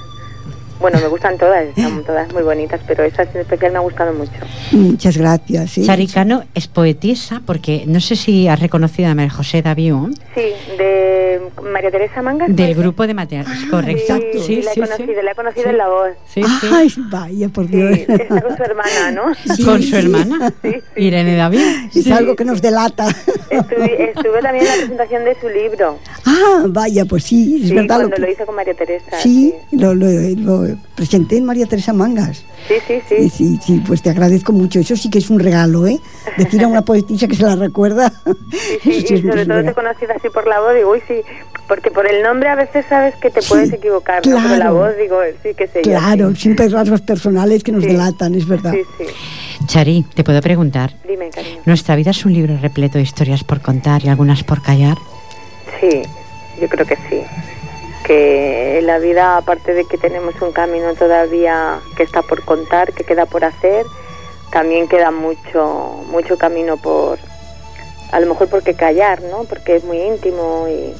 [0.80, 4.12] Bueno, me gustan todas, están todas muy bonitas, pero esa en especial me ha gustado
[4.14, 4.32] mucho.
[4.74, 5.72] Muchas gracias.
[5.72, 5.86] sí.
[5.86, 10.42] Chari Cano es poetisa, porque no sé si has reconocido a María José Daviú Sí,
[10.78, 11.40] de
[11.72, 12.54] María Teresa Mangas.
[12.54, 13.58] del grupo de materiales.
[13.72, 14.18] Correcto.
[14.34, 16.10] Sí, sí, la he conocido, la he conocido en la voz.
[16.28, 16.68] Sí, sí.
[16.74, 18.00] Ay, vaya, por Sí, Dios.
[18.10, 19.36] está con su hermana, ¿no?
[19.56, 19.96] Sí, Con su sí.
[19.96, 21.02] hermana, Sí, sí.
[21.06, 21.62] Irene David.
[21.96, 23.08] Es algo que nos delata.
[23.50, 25.98] Estuve, estuve también en la presentación de su libro.
[26.26, 27.96] Ah, vaya, pues sí, es sí, verdad.
[27.98, 29.18] cuando que- lo hizo con María Teresa.
[29.22, 30.08] Sí, lo, lo-
[30.38, 30.62] lo
[30.95, 32.43] presenté en María Teresa Mangas.
[32.67, 33.15] Sí, sí, sí.
[33.17, 34.80] Sí, sí, sí, pues te agradezco mucho.
[34.80, 35.99] Eso sí que es un regalo, ¿eh?
[36.38, 38.12] Decir a una poetisa que se la recuerda.
[38.52, 41.15] Sí, sí, es y sobre todo te conocido así por la voz, digo, uy, sí,
[41.67, 44.36] porque por el nombre a veces sabes que te Sí, puedes equivocar, ¿no?
[44.38, 44.76] Pero la claro.
[44.76, 46.41] voz, digo, sí, que sé yo, Claro, sí.
[46.41, 47.89] siempre hay rasgos personales que nos Sí.
[47.89, 48.73] delatan, es verdad.
[48.73, 49.65] Sí, sí.
[49.65, 50.93] Chari, te puedo preguntar.
[51.08, 51.62] Dime, cariño.
[51.65, 54.97] Nuestra vida es un libro repleto de historias por contar y algunas por callar.
[55.80, 56.02] Sí,
[56.62, 57.21] yo creo que sí.
[58.06, 62.92] Que en la vida, aparte de que tenemos un camino todavía que está por contar,
[62.94, 63.86] que queda por hacer,
[64.52, 67.18] también queda mucho, mucho camino por,
[68.12, 69.46] a lo mejor porque callar, ¿no?
[69.46, 70.94] Porque es muy íntimo y,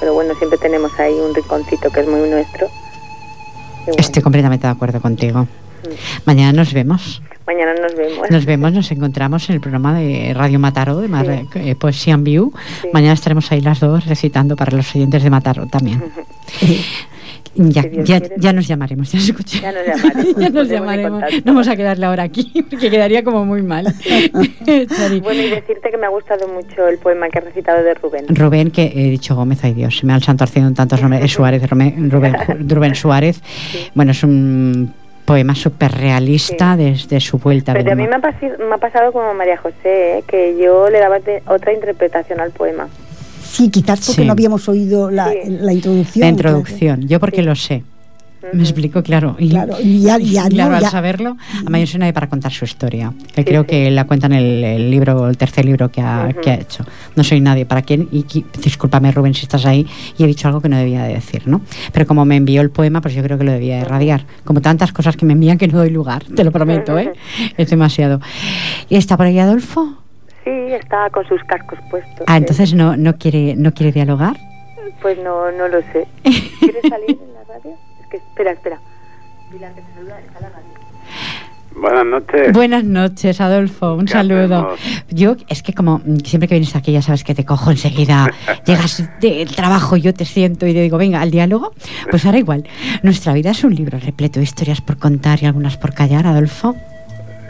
[0.00, 2.68] pero bueno, siempre tenemos ahí un rinconcito que es muy nuestro.
[3.86, 5.42] Bueno, Estoy completamente de acuerdo contigo.
[5.42, 5.46] mm,
[6.24, 7.22] Mañana nos vemos.
[7.46, 8.30] Mañana nos vemos.
[8.30, 11.58] Nos vemos, nos encontramos en el programa de Radio Mataró, de Mar- Sí.
[11.60, 12.52] eh, Poesía en View.
[12.82, 12.88] Sí.
[12.92, 16.02] Mañana estaremos ahí las dos recitando para los oyentes de Mataró también.
[17.54, 19.18] Ya, Si ya, ya nos llamaremos, ya.
[19.20, 21.22] Ya nos llamaremos, Ya nos llamaremos.
[21.44, 23.92] No vamos a quedar la hora aquí, porque quedaría como muy mal.
[25.22, 28.24] Bueno, y decirte que me ha gustado mucho el poema que has recitado de Rubén.
[28.28, 31.24] Rubén, que he dicho Gómez, ay Dios, se me ha el santo haciendo tantos nombres,
[31.24, 32.34] es Suárez, Rubén, Rubén,
[32.68, 33.42] Rubén Suárez.
[33.94, 37.72] Bueno, es un poema súper realista desde su vuelta.
[37.72, 40.24] Pero a mí me ha, pasi- me ha pasado como María José, ¿eh?
[40.26, 42.88] que yo le daba otra interpretación al poema.
[43.42, 44.26] Sí, quizás porque Sí.
[44.26, 45.38] no habíamos oído la, Sí.
[45.46, 46.20] la introducción.
[46.22, 47.82] La introducción, yo porque lo sé.
[48.52, 49.36] Me explico, claro.
[49.38, 50.76] Y, Claro, ya- ya, claro, ¿no?
[50.76, 51.36] al Ya- saberlo,
[51.70, 53.12] yo soy nadie para contar su historia.
[53.34, 53.68] Que Sí, creo sí.
[53.68, 56.40] que la cuenta en el, el libro, el tercer libro que ha, Ujú.
[56.40, 56.84] que ha hecho.
[57.16, 58.24] No soy nadie para quien, y
[58.62, 59.86] discúlpame Rubén si estás ahí,
[60.18, 61.60] y he dicho algo que no debía de decir, ¿no?
[61.92, 64.24] Pero como me envió el poema, pues yo creo que lo debía de irradiar.
[64.44, 67.12] Como tantas cosas que me envían que no doy lugar, te lo prometo, ¿eh?
[67.56, 68.20] Es demasiado.
[68.88, 69.98] ¿Y está por ahí Adolfo?
[70.44, 72.24] Sí, estaba con sus cascos puestos.
[72.26, 74.36] Ah, entonces no, no quiere, no quiere dialogar.
[75.00, 76.06] Pues no, no lo sé.
[76.22, 77.76] ¿Quieres salir en la radio?
[78.16, 78.78] Espera, espera.
[79.50, 80.72] Pilar, que te saluda, está la radio.
[81.74, 82.52] Buenas noches.
[82.52, 83.94] Buenas noches, Adolfo.
[83.94, 84.72] Un ¿Qué saludo.
[84.72, 84.80] hacemos?
[85.10, 88.30] Yo, es que como siempre que vienes aquí, ya sabes que te cojo enseguida.
[88.66, 91.72] llegas del trabajo, yo te siento y te digo, venga, al diálogo.
[92.10, 92.64] Pues ahora igual.
[93.02, 96.76] Nuestra vida es un libro repleto de historias por contar y algunas por callar, Adolfo.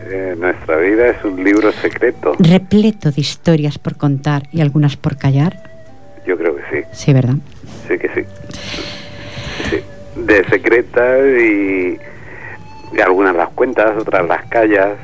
[0.09, 2.35] Eh, nuestra vida es un libro secreto.
[2.39, 5.71] Repleto de historias por contar y algunas por callar.
[6.27, 6.87] Yo creo que sí.
[6.93, 7.35] Sí, ¿verdad?
[7.89, 8.21] Sí que sí.
[10.25, 11.99] De secretas y,
[12.97, 14.97] y algunas las cuentas, otras las callas,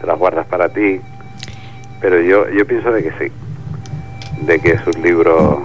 [0.00, 1.00] te las guardas para ti.
[2.00, 3.32] Pero yo, yo pienso de que sí.
[4.44, 5.62] De que es un libro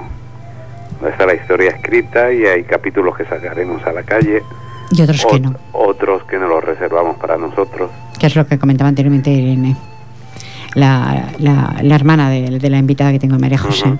[0.99, 4.43] donde está la historia escrita y hay capítulos que sacaremos a la calle.
[4.91, 5.55] Y otros que no.
[5.71, 7.89] Otros que nos los reservamos para nosotros.
[8.19, 9.75] Que es lo que comentaba anteriormente Irene.
[10.75, 13.97] La, la, la hermana de, de la invitada que tengo, María José.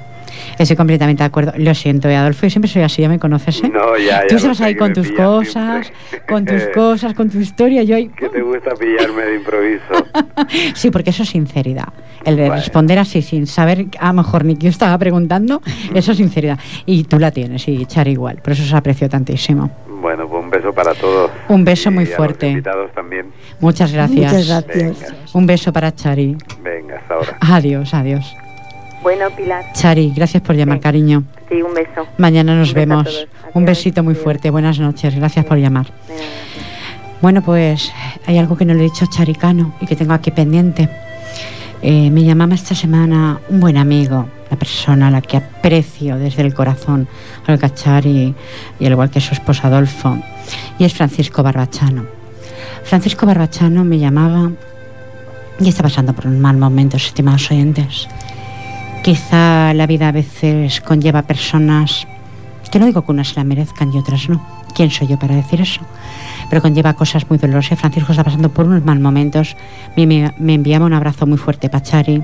[0.58, 1.54] Estoy completamente de acuerdo.
[1.58, 3.70] Lo siento, eh, Adolfo, yo siempre soy así, ya me conoces, ¿eh?
[3.70, 6.26] No, ya, ya Tú estás ahí que con tus cosas, siempre.
[6.34, 8.08] con tus cosas, con tu historia, yo ahí...
[8.10, 9.84] que te gusta pillarme de improviso.
[10.76, 11.88] Sí, porque eso es sinceridad.
[12.24, 15.62] El de responder así sin saber a lo mejor ni qué yo estaba preguntando,
[15.94, 16.60] eso es sinceridad.
[16.86, 18.38] Y tú la tienes, y Char igual.
[18.44, 19.70] Por eso se aprecio tantísimo.
[20.02, 21.32] Bueno, pues un beso para todos.
[21.50, 22.48] Un beso muy Y a los fuerte.
[22.50, 23.28] invitados también.
[23.60, 24.34] Muchas gracias.
[24.34, 25.00] Muchas gracias.
[25.02, 26.36] Venga, Un beso para Chari.
[26.64, 27.38] venga, hasta ahora.
[27.42, 28.36] Adiós, adiós.
[29.06, 30.82] Bueno, Pilar, Chari, gracias por llamar, Sí.
[30.82, 31.24] cariño.
[31.48, 32.08] sí, un beso.
[32.18, 33.28] Mañana nos Un beso a vemos.
[33.54, 34.50] Un besito muy fuerte.
[34.50, 35.14] Buenas noches.
[35.14, 35.48] Gracias Sí.
[35.50, 35.86] por llamar.
[37.22, 37.92] Bueno, pues
[38.26, 40.90] hay algo que no le he dicho a Charicano y que tengo aquí pendiente.
[41.84, 46.42] Eh, me llamaba esta semana un buen amigo, la persona a la que aprecio desde
[46.42, 47.08] el corazón,
[47.48, 48.34] Olga Chari,
[48.80, 50.18] y al igual que su esposo Adolfo,
[50.80, 52.06] y es Francisco Barbachano.
[52.84, 54.50] Francisco Barbachano me llamaba
[55.60, 58.08] y está pasando por un mal momento, estimados oyentes.
[59.06, 62.08] Quizá la vida a veces conlleva personas
[62.72, 64.44] que no digo que unas se la merezcan y otras no.
[64.74, 65.82] ¿Quién soy yo para decir eso?
[66.50, 67.78] Pero conlleva cosas muy dolorosas.
[67.78, 69.56] Francisco está pasando por unos mal momentos.
[69.96, 72.24] Me, me, me enviaba un abrazo muy fuerte para Chari,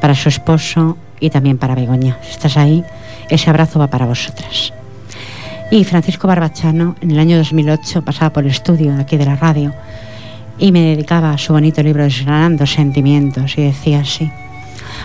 [0.00, 2.16] para su esposo y también para Begoña.
[2.22, 2.84] Si estás ahí,
[3.28, 4.72] ese abrazo va para vosotras.
[5.72, 9.74] Y Francisco Barbachano, en el año 2008, pasaba por el estudio aquí de la radio
[10.60, 14.30] y me dedicaba a su bonito libro Desgranando Sentimientos y decía así.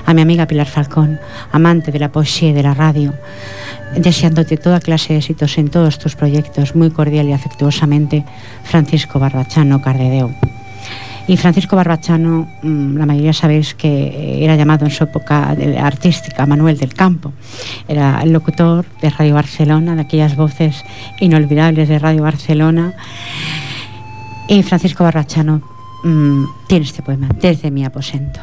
[0.06, 1.20] A mi amiga Pilar Falcón,
[1.52, 3.14] amante de la poesía y de la radio,
[3.96, 8.26] deseándote toda clase de éxitos en todos tus proyectos, muy cordial y afectuosamente,
[8.64, 10.32] Francisco Barbachano Cardedeu.
[11.30, 16.80] Y Francisco Barbachano, mm, la mayoría sabéis que era llamado en su época artística Manuel
[16.80, 17.34] del Campo.
[17.88, 20.84] Era el locutor de Radio Barcelona, de aquellas voces
[21.20, 22.96] inolvidables de Radio Barcelona.
[24.48, 25.62] Y Francisco Barbachano
[26.04, 28.40] mm, tiene este poema, Desde mi aposento.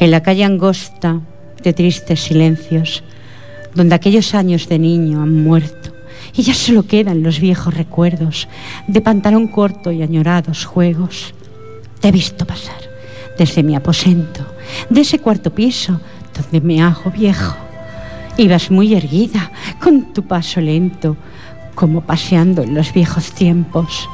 [0.00, 1.20] En la calle angosta
[1.62, 3.04] de tristes silencios,
[3.74, 5.92] donde aquellos años de niño han muerto,
[6.34, 8.48] y ya solo quedan los viejos recuerdos
[8.86, 11.34] de pantalón corto y añorados juegos.
[12.00, 12.80] Te he visto pasar
[13.36, 14.40] desde mi aposento,
[14.88, 16.00] de ese cuarto piso
[16.34, 17.56] donde me hago viejo.
[18.38, 21.18] Ibas muy erguida, con tu paso lento,
[21.74, 24.08] como paseando en los viejos tiempos,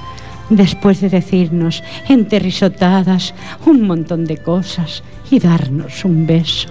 [0.51, 6.69] después de decirnos entre risotadas un montón de cosas y darnos un beso,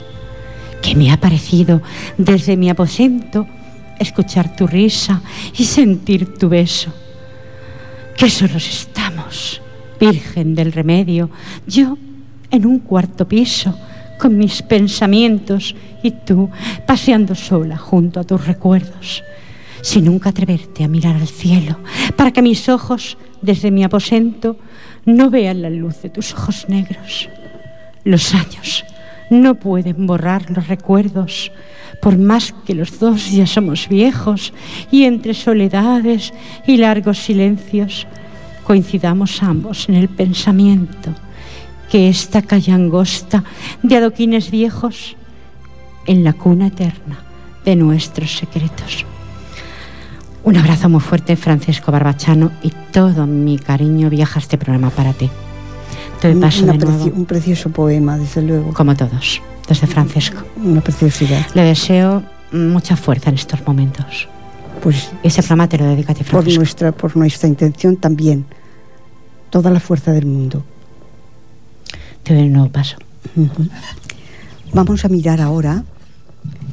[0.82, 1.82] que me ha parecido
[2.18, 3.48] desde mi aposento
[4.00, 5.22] escuchar tu risa
[5.58, 6.92] y sentir tu beso.
[8.18, 9.62] Que solos estamos,
[10.00, 11.30] Virgen del Remedio,
[11.68, 11.98] yo
[12.52, 13.78] en un cuarto piso,
[14.18, 16.50] con mis pensamientos y tú
[16.88, 19.24] paseando sola junto a tus recuerdos,
[19.82, 21.78] sin nunca atreverte a mirar al cielo,
[22.16, 24.58] para que mis ojos, desde mi aposento,
[25.06, 27.30] no vean la luz de tus ojos negros.
[28.04, 28.84] Los años
[29.30, 31.52] no pueden borrar los recuerdos,
[32.02, 34.54] por más que los dos ya somos viejos
[34.92, 36.34] y entre soledades
[36.68, 38.06] y largos silencios
[38.64, 41.12] coincidamos ambos en el pensamiento
[41.90, 43.44] que esta calle angosta
[43.84, 45.16] de adoquines viejos
[46.08, 47.20] en la cuna eterna
[47.64, 49.06] de nuestros secretos.
[50.46, 55.12] Un abrazo muy fuerte, Francisco Barbachano, y todo mi cariño viaja a este programa para
[55.12, 55.30] ti.
[56.24, 58.72] un precioso poema, desde luego.
[58.74, 60.44] Como todos desde Francisco.
[60.58, 61.46] Una preciosidad.
[61.54, 64.28] Le deseo mucha fuerza en estos momentos.
[64.82, 66.52] Pues ese programa te lo dedica a ti, Francisco.
[66.52, 68.46] Por nuestra, por nuestra intención también.
[69.50, 70.64] Toda la fuerza del mundo.
[72.24, 72.98] Te doy un nuevo paso.
[74.74, 75.84] Vamos a mirar ahora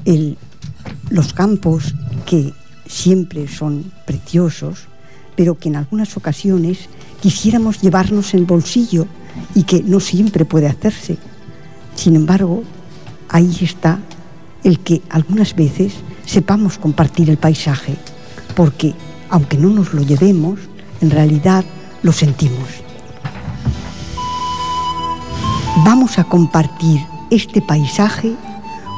[0.05, 0.37] el,
[1.11, 1.95] los campos
[2.27, 2.53] que
[2.87, 4.89] siempre son preciosos,
[5.37, 6.89] pero que en algunas ocasiones
[7.21, 9.07] quisiéramos llevarnos en el bolsillo
[9.55, 11.19] y que no siempre puede hacerse.
[11.95, 12.63] Sin embargo,
[13.29, 13.99] ahí está
[14.65, 15.95] el que algunas veces
[16.27, 17.97] sepamos compartir el paisaje,
[18.55, 18.95] porque
[19.31, 20.61] aunque no nos lo llevemos,
[21.01, 21.65] en realidad
[22.03, 22.69] lo sentimos.
[25.85, 28.35] Vamos a compartir este paisaje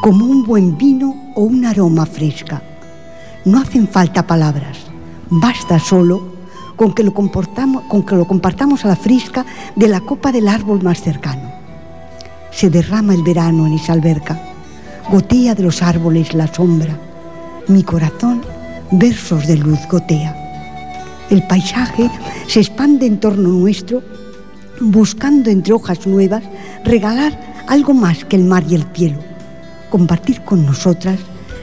[0.03, 2.63] como un buen vino o un aroma fresca.
[3.45, 4.79] No hacen falta palabras,
[5.29, 6.35] basta solo
[6.77, 9.45] con que lo, compartamos a la fresca
[9.77, 11.53] de la copa del árbol más cercano.
[12.51, 14.41] Se derrama el verano en esa alberca
[15.11, 16.99] gotea de los árboles la sombra.
[17.69, 18.43] Mi corazón,
[18.91, 20.35] versos de luz gotea.
[21.31, 22.11] El paisaje
[22.47, 24.03] se expande en torno nuestro,
[24.81, 26.43] buscando entre hojas nuevas
[26.85, 29.19] regalar algo más que el mar y el cielo.
[29.91, 31.19] Compartir con nosotras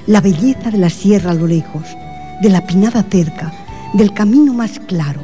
[0.08, 1.84] la belleza de la sierra a lo lejos,
[2.42, 3.52] de la pinada cerca,
[3.94, 5.22] del camino más claro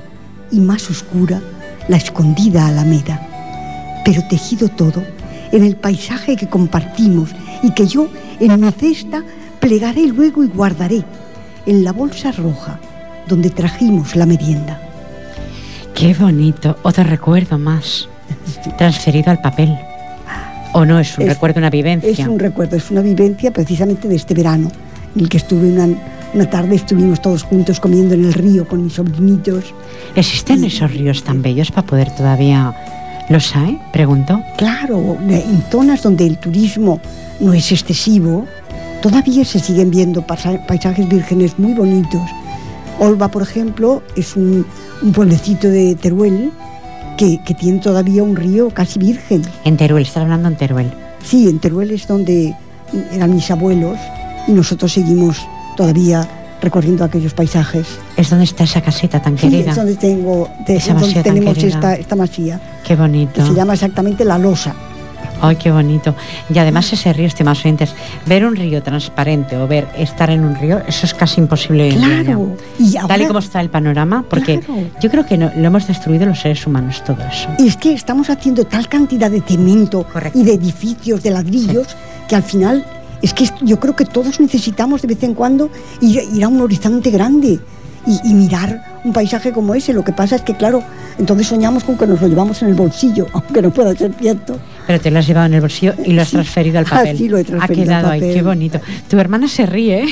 [0.51, 1.41] y más oscura,
[1.87, 4.01] la escondida alameda.
[4.05, 5.03] Pero tejido todo
[5.51, 7.29] en el paisaje que compartimos
[7.63, 8.07] y que yo
[8.39, 9.23] en mi cesta
[9.59, 11.03] plegaré luego y guardaré
[11.65, 12.79] en la bolsa roja
[13.27, 14.81] donde trajimos la merienda.
[15.93, 18.07] Qué bonito, otro recuerdo más
[18.77, 19.77] transferido al papel.
[20.77, 22.11] ¿O no es un recuerdo, una vivencia?
[22.11, 24.71] Es un recuerdo, es una vivencia precisamente de este verano,
[25.15, 25.87] en el que estuve una,
[26.35, 29.73] una tarde, estuvimos todos juntos comiendo en el río con mis sobrinitos.
[30.15, 32.75] ¿Existen esos ríos tan bellos para poder todavía...
[33.27, 33.79] ¿Los hay?
[33.91, 34.39] Pregunto.
[34.57, 37.01] Claro, en zonas donde el turismo
[37.39, 38.45] no es excesivo,
[39.01, 42.21] todavía se siguen viendo paisajes vírgenes muy bonitos.
[42.99, 44.63] Olba, por ejemplo, es un,
[45.11, 46.51] pueblecito de Teruel
[47.17, 49.41] que, tiene todavía un río casi virgen.
[49.65, 50.91] En Teruel, está hablando en Teruel.
[51.23, 52.55] Sí, en Teruel es donde
[53.11, 53.97] eran mis abuelos
[54.47, 56.27] y nosotros seguimos todavía
[56.61, 57.87] recorriendo aquellos paisajes.
[58.15, 59.71] ¿Es donde está esa caseta tan querida?
[59.71, 62.61] es donde, tengo, donde tenemos esta, esta masía.
[62.85, 63.45] Qué bonito.
[63.45, 64.73] se llama exactamente La Losa.
[65.41, 66.15] Ay, qué bonito.
[66.53, 67.93] Y además ese río, estimados oyentes,
[68.25, 71.89] ver un río transparente o ver estar en un río, eso es casi imposible.
[71.89, 72.55] Claro.
[72.79, 74.61] Y Tal y como está el panorama, porque
[75.01, 77.49] yo creo que lo hemos destruido los seres humanos todo eso.
[77.59, 81.87] Y es que estamos haciendo tal cantidad de cemento y de edificios, de ladrillos,
[82.27, 82.85] que al final
[83.21, 85.71] Es que yo creo que todos necesitamos de vez en cuando
[86.01, 87.59] ir, ir a un horizonte grande
[88.07, 89.93] y, y, mirar un paisaje como ese.
[89.93, 90.81] Lo que pasa es que, claro,
[91.19, 94.59] entonces soñamos con que nos lo llevamos en el bolsillo, aunque no pueda ser cierto.
[94.85, 97.15] Pero te lo has llevado en el bolsillo y lo has transferido al papel.
[97.15, 98.79] Así lo he transferido Ha quedado al ahí, qué bonito.
[99.09, 100.05] Tu hermana se ríe,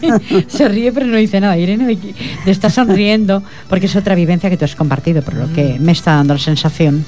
[0.48, 1.56] se ríe pero no dice nada.
[1.56, 1.98] Irene
[2.44, 5.92] te está sonriendo porque es otra vivencia que tú has compartido, por lo que me
[5.92, 7.04] está dando la sensación.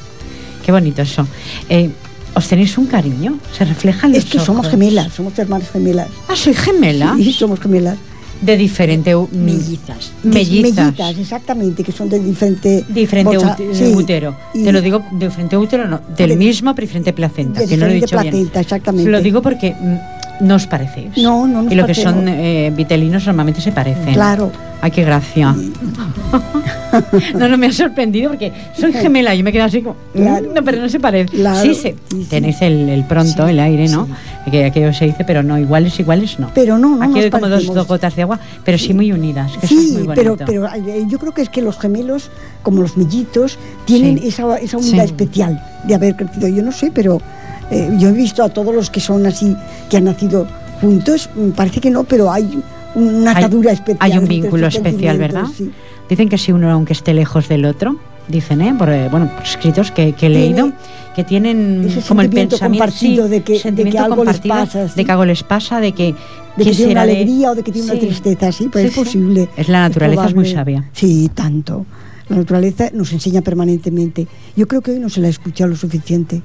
[0.64, 1.26] Qué bonito eso.
[1.68, 1.91] Eh,
[2.35, 3.39] ¿Os tenéis un cariño?
[3.57, 4.70] ¿Se refleja en Es los que somos ojos?
[4.70, 6.09] gemelas, somos hermanas gemelas.
[6.28, 7.14] Ah, soy gemela.
[7.16, 7.99] Sí, somos gemelas.
[8.43, 9.14] De diferente...
[9.32, 10.12] Mellizas.
[10.24, 10.74] Mellizas.
[10.86, 12.84] Mellizas, exactamente, que son de diferente...
[12.88, 13.84] Diferente bolsa- sí.
[13.95, 14.36] útero.
[14.53, 16.01] Te lo digo de diferente útero, no.
[16.16, 17.61] Del De- mismo, pero diferente placenta.
[17.61, 18.32] de que no lo he diferente dicho bien.
[18.32, 19.11] placenta, exactamente.
[19.11, 19.97] Lo digo porque mm,
[20.43, 21.16] no os parecéis.
[21.16, 24.12] No, no nos Y lo que son eh, vitelinos normalmente se parecen.
[24.14, 24.51] Claro.
[24.82, 25.55] Ay, qué gracia.
[27.38, 29.34] no, no me ha sorprendido porque soy gemela.
[29.34, 29.97] Yo me quedo así como.
[30.12, 30.51] Claro.
[30.51, 31.30] "Mm, No, pero no se parece.
[31.36, 31.61] Claro.
[31.62, 34.07] Sí, Sí, tenéis el, el pronto, Sí, el aire, ¿no?
[34.45, 34.51] sí.
[34.51, 36.51] Que aquello se dice, pero no, iguales, iguales no.
[36.55, 39.53] Pero no, no Aquí hay como dos, gotas de agua, pero sí muy unidas.
[39.61, 40.66] Que Sí, muy pero, pero
[41.09, 42.30] yo creo que es que los gemelos,
[42.62, 44.28] como los mellitos, tienen Sí.
[44.28, 46.49] esa, esa unidad especial de haber crecido.
[46.49, 47.20] Yo no sé, pero
[47.72, 49.56] eh, yo he visto a todos los que son así,
[49.90, 50.46] que han nacido
[50.80, 52.62] juntos, mm, parece que no, pero hay
[52.94, 53.98] una Hay- atadura especial.
[54.00, 55.44] Hay un vínculo especial, ¿verdad?
[55.56, 55.70] sí.
[56.08, 57.96] Dicen que si uno, aunque esté lejos del otro,
[58.28, 58.74] dicen, ¿eh?
[58.78, 60.72] Por, eh, bueno, por escritos que, que he Tiene leído,
[61.16, 64.24] que tienen ese como el sentimiento pensamiento compartido sí, de que- de que sentimiento algo
[64.24, 64.94] les pasa, sí.
[64.96, 66.14] de que algo les pasa, de que,
[66.56, 67.92] De que ¿qué tiene una de- alegría o de que tiene Sí.
[67.92, 69.48] una tristeza, sí, pues es posible.
[69.56, 70.84] Es la naturaleza, es muy sabia.
[70.92, 71.86] Sí, tanto.
[72.28, 74.26] La naturaleza nos enseña permanentemente.
[74.56, 76.42] Yo creo que hoy no se la ha escuchado lo suficiente.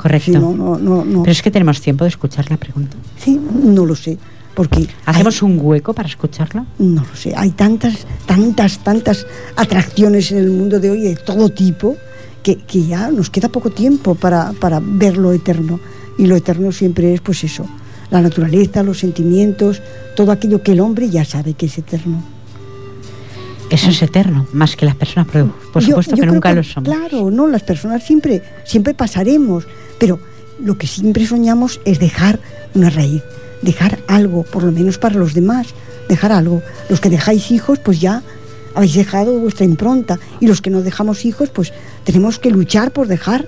[0.00, 0.32] Correcto.
[0.32, 1.22] Sí, no, no, no, no.
[1.22, 2.96] Pero es que tenemos tiempo de escuchar la pregunta.
[3.18, 4.18] Sí, no lo sé.
[4.54, 6.64] Porque ¿Hacemos hay- un hueco para escucharla?
[6.78, 7.32] no lo sé.
[7.36, 9.26] Hay tantas, tantas, tantas
[9.56, 11.96] atracciones en el mundo de hoy de todo tipo
[12.42, 15.78] que, que ya nos queda poco tiempo para, para ver lo eterno.
[16.18, 17.66] Y lo eterno siempre es, pues eso,
[18.10, 19.80] la naturaleza, los sentimientos,
[20.16, 22.22] todo aquello que el hombre ya sabe que es eterno.
[23.70, 26.88] Eso es eterno, más que las personas, pero por supuesto yo que nunca lo somos.
[26.88, 29.64] Claro, no, las personas siempre, siempre pasaremos,
[29.98, 30.18] pero
[30.58, 32.40] lo que siempre soñamos es dejar
[32.74, 33.22] una raíz,
[33.62, 35.68] dejar algo, por lo menos para los demás,
[36.08, 36.62] dejar algo.
[36.88, 38.22] Los que dejáis hijos, pues ya
[38.74, 43.06] habéis dejado vuestra impronta, y los que no dejamos hijos, pues tenemos que luchar por
[43.06, 43.46] dejar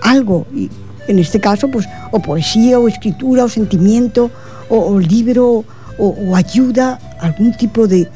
[0.00, 0.70] algo, y
[1.08, 4.30] en este caso, pues, o poesía, o escritura, o sentimiento,
[4.70, 5.64] o, o libro,
[5.98, 8.08] o, o ayuda, algún tipo de,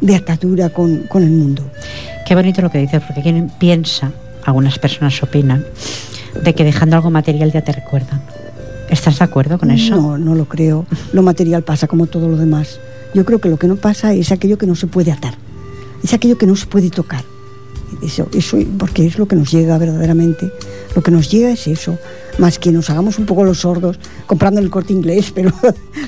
[0.00, 1.62] de atadura con, con el mundo.
[2.26, 4.12] Qué bonito lo que dices, porque quien piensa,
[4.44, 5.64] algunas personas opinan,
[6.42, 8.20] de que dejando algo material ya te recuerdan.
[8.90, 9.96] ¿Estás de acuerdo con eso?
[9.96, 10.86] No, no lo creo.
[11.12, 12.80] Lo material pasa como todo lo demás.
[13.14, 15.34] Yo creo que lo que no pasa es aquello que no se puede atar.
[16.02, 17.22] Es aquello que no se puede tocar.
[18.02, 20.50] Eso, eso, porque es lo que nos llega verdaderamente.
[20.94, 21.98] Lo que nos llega es eso.
[22.38, 25.52] Más que nos hagamos un poco los sordos comprando el corte inglés, pero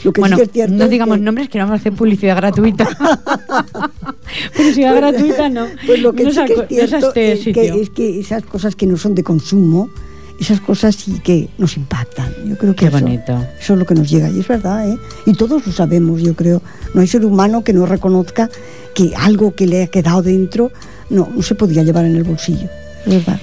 [0.04, 0.74] lo que bueno, sí que es cierto.
[0.76, 2.88] no es digamos que- nombres que no vamos a hacer publicidad gratuita.
[4.56, 5.66] publicidad gratuita no.
[5.86, 8.44] Pues lo que no sí es que no cierto este es que, es que esas
[8.44, 9.90] cosas que no son de consumo,
[10.38, 12.32] esas cosas sí que nos impactan.
[12.46, 13.44] Yo creo que Qué eso, bonito.
[13.60, 14.96] eso es lo que nos llega y es verdad, ¿eh?
[15.26, 16.62] Y todos lo sabemos, yo creo.
[16.94, 18.48] No hay ser humano que no reconozca
[18.94, 20.70] que algo que le ha quedado dentro
[21.10, 22.68] no, no se podía llevar en el bolsillo.
[23.06, 23.40] Es verdad.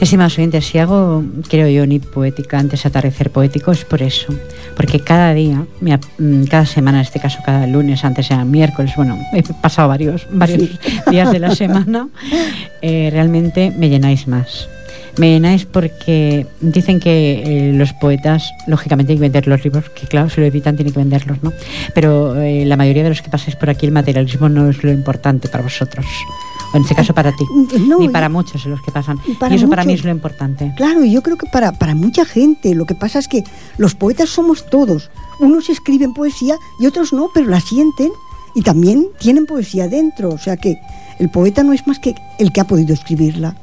[0.00, 4.34] Estimados oyentes, si hago, creo yo, ni poética antes de atardecer poético, es por eso.
[4.76, 9.18] Porque cada día, mm, cada semana, en este caso cada lunes, antes era miércoles, bueno,
[9.32, 10.78] he pasado varios, varios
[11.10, 12.08] días de la semana,
[12.82, 14.68] eh, realmente me llenáis más.
[15.16, 20.06] Me llenáis porque dicen que eh, los poetas, lógicamente, hay que vender los libros, que
[20.06, 21.54] claro, si lo editan tienen que venderlos, ¿no?
[21.94, 24.92] Pero eh, la mayoría de los que pasáis por aquí, el materialismo no es lo
[24.92, 26.04] importante para vosotros.
[26.72, 27.44] O en este caso para ti.
[27.80, 29.18] No, ni y- para muchos de los que pasan.
[29.26, 30.00] y para y eso para mí muchos.
[30.00, 30.72] es lo importante.
[30.76, 33.44] Claro, y yo creo que para, para mucha gente lo que pasa es que
[33.78, 35.10] los poetas somos todos.
[35.40, 38.10] Unos escriben poesía y otros no, pero la sienten
[38.54, 40.30] y también tienen poesía dentro.
[40.30, 40.76] O sea que
[41.18, 43.54] el poeta no es más que el que ha podido escribirla.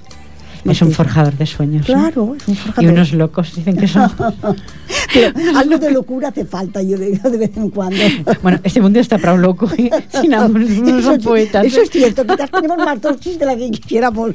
[0.65, 1.87] Es un forjador de sueños.
[1.87, 1.93] ¿no?
[1.95, 2.91] Claro, es un Y forjador.
[2.91, 4.09] unos locos dicen que son.
[5.13, 8.01] Pero algo de locura hace falta, yo digo, de vez en cuando.
[8.41, 9.89] bueno, este mundo está para un loco y
[10.21, 11.65] sin no son poetas.
[11.65, 14.31] Eso es cierto, quizás tenemos más dosis de la que quisiéramos.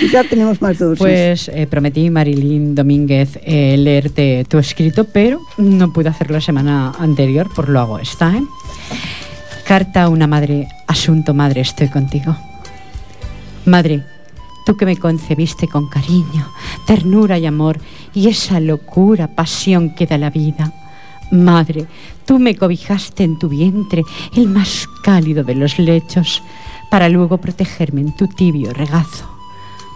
[0.00, 0.98] Quizás tenemos más dosis.
[0.98, 6.92] Pues eh, prometí, Marilyn Domínguez, eh, leerte tu escrito, pero no pude hacerlo la semana
[6.98, 8.34] anterior, por lo hago esta.
[8.36, 8.42] ¿eh?
[9.66, 12.36] Carta a una madre, asunto madre, estoy contigo.
[13.66, 14.04] Madre,
[14.64, 16.48] tú que me concebiste con cariño,
[16.86, 17.80] ternura y amor,
[18.14, 20.72] y esa locura, pasión que da la vida.
[21.30, 21.86] Madre,
[22.24, 24.02] tú me cobijaste en tu vientre,
[24.36, 26.42] el más cálido de los lechos,
[26.90, 29.28] para luego protegerme en tu tibio regazo.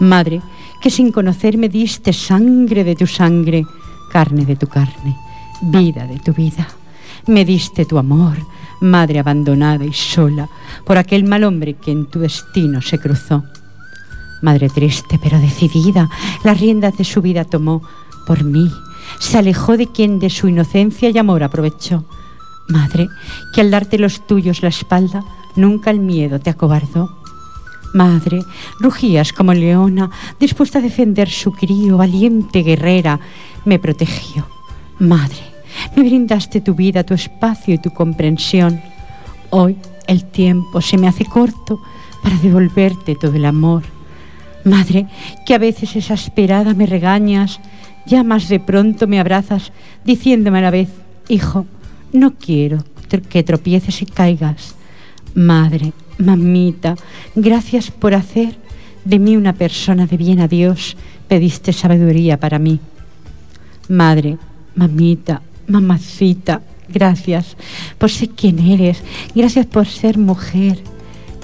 [0.01, 0.41] Madre,
[0.81, 3.65] que sin conocerme diste sangre de tu sangre,
[4.11, 5.17] carne de tu carne,
[5.63, 6.69] vida de tu vida.
[7.27, 8.39] me diste tu amor,
[8.81, 10.49] madre abandonada y sola
[10.87, 13.45] por aquel mal hombre que en tu destino se cruzó.
[14.43, 16.09] Madre triste pero decidida,
[16.45, 17.83] las riendas de su vida tomó
[18.27, 18.71] por mí,
[19.19, 22.05] se alejó de quien de su inocencia y amor aprovechó.
[22.69, 23.09] Madre,
[23.55, 25.25] que al darte los tuyos la espalda,
[25.57, 27.19] nunca el miedo te acobardó.
[27.95, 28.45] Madre,
[28.79, 33.19] rugías como leona, dispuesta a defender su crío, valiente guerrera,
[33.65, 34.47] me protegió.
[34.99, 35.43] Madre,
[35.97, 38.81] me brindaste tu vida, tu espacio y tu comprensión.
[39.51, 41.81] Hoy el tiempo se me hace corto
[42.23, 43.83] para devolverte todo el amor.
[44.65, 45.07] Madre,
[45.47, 47.61] que a veces exasperada me regañas,
[48.07, 49.73] ya más de pronto me abrazas,
[50.05, 50.89] diciéndome a la vez,
[51.29, 51.67] hijo,
[52.13, 52.85] no quiero
[53.29, 54.75] que tropieces y caigas.
[55.35, 56.97] Madre, mamita,
[57.35, 58.57] gracias por hacer
[59.05, 60.97] de mí una persona de bien a Dios,
[61.29, 62.81] pediste sabiduría para mí.
[63.89, 64.37] Madre,
[64.75, 67.57] mamita, mamacita, gracias
[67.97, 69.03] por ser quien eres,
[69.35, 70.79] gracias por ser mujer,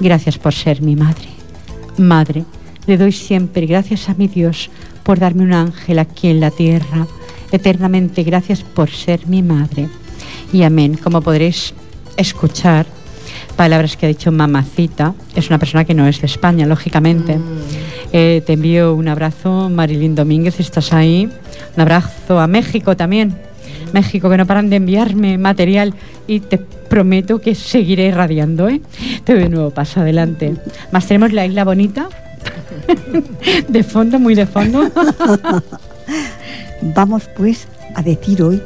[0.01, 1.29] gracias por ser mi madre.
[1.97, 2.45] Madre,
[2.87, 4.71] le doy siempre gracias a mi Dios
[5.03, 7.07] por darme un ángel aquí en la tierra.
[7.53, 9.89] Eternamente gracias por ser mi madre.
[10.53, 10.97] Y amén.
[10.97, 11.75] Como podréis
[12.17, 12.87] escuchar,
[13.57, 17.37] palabras que ha dicho mamacita, es una persona que no es de España, lógicamente.
[17.39, 17.43] Mm.
[18.13, 21.29] Eh, te envío un abrazo, Marilyn Domínguez, estás ahí.
[21.77, 23.35] Un abrazo a México también.
[23.93, 25.95] México, que no paran de enviarme material
[26.27, 28.69] y te prometo que seguiré radiando.
[28.69, 28.81] ¿eh?
[29.25, 30.55] Te doy un nuevo paso adelante.
[30.93, 32.09] Más tenemos la isla bonita,
[33.69, 34.91] de fondo, muy de fondo.
[36.83, 38.63] Vamos pues a decir hoy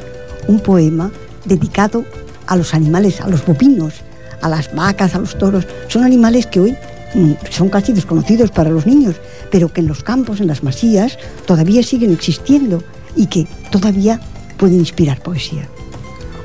[0.49, 1.11] un poema
[1.45, 2.05] dedicado
[2.47, 3.95] a los animales, a los bovinos,
[4.41, 5.67] a las vacas, a los toros.
[5.89, 6.77] Son animales que hoy
[7.15, 9.17] mm, son casi desconocidos para los niños,
[9.51, 12.83] pero que en los campos, en las masías, todavía siguen existiendo
[13.17, 14.21] y que todavía
[14.57, 15.69] pueden inspirar poesía.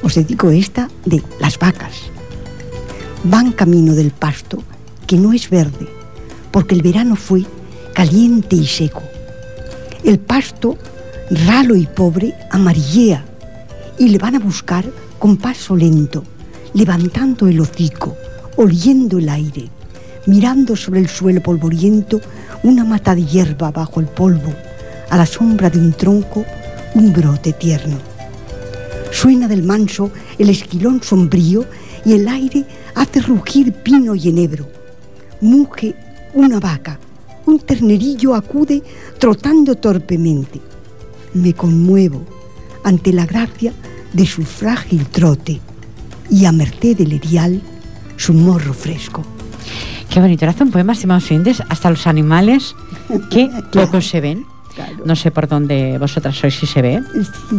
[0.04, 1.94] Os dedico esta de las vacas.
[3.24, 4.62] Van camino del pasto,
[5.08, 5.88] que no es verde,
[6.54, 7.44] porque el verano fue
[7.94, 9.02] caliente y seco.
[10.04, 10.78] El pasto,
[11.32, 13.26] ralo y pobre, amarillea
[13.98, 14.86] y le van a buscar
[15.18, 16.24] con paso lento,
[16.76, 18.16] levantando el hocico,
[18.56, 19.70] oliendo el aire,
[20.28, 22.22] mirando sobre el suelo polvoriento
[22.62, 24.54] una mata de hierba bajo el polvo,
[25.10, 26.46] a la sombra de un tronco,
[26.94, 27.98] un brote tierno.
[29.12, 31.66] Suena del manso el esquilón sombrío
[32.06, 34.68] y el aire hace rugir pino y enebro.
[35.42, 35.96] Muge
[36.34, 37.00] una vaca,
[37.46, 38.82] un ternerillo acude
[39.18, 40.62] trotando torpemente.
[41.34, 42.26] Me conmuevo
[42.84, 43.74] ante la gracia
[44.12, 45.60] de su frágil trote
[46.30, 47.62] y a merced del erial
[48.18, 49.24] su morro fresco.
[50.10, 52.76] Qué bonito, hace un poema, estimados oyentes, hasta los animales
[53.30, 54.46] que poco se ven.
[55.06, 57.02] No sé por dónde vosotras sois, si se ve.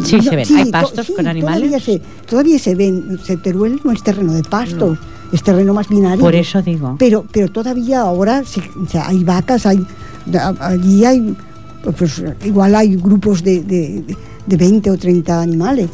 [0.04, 0.46] Sí, se ven.
[0.56, 1.70] ¿Hay pastos con animales?
[1.70, 3.20] Todavía se, todavía se ven.
[3.42, 4.98] Teruel no es terreno de pastos
[5.34, 6.20] es terreno más binario.
[6.20, 6.94] Por eso digo.
[6.98, 8.42] Pero, pero todavía ahora
[9.04, 9.84] hay vacas, hay
[10.60, 11.36] allí hay,
[11.98, 14.16] pues igual hay grupos de, de,
[14.46, 15.90] de 20 o 30 animales.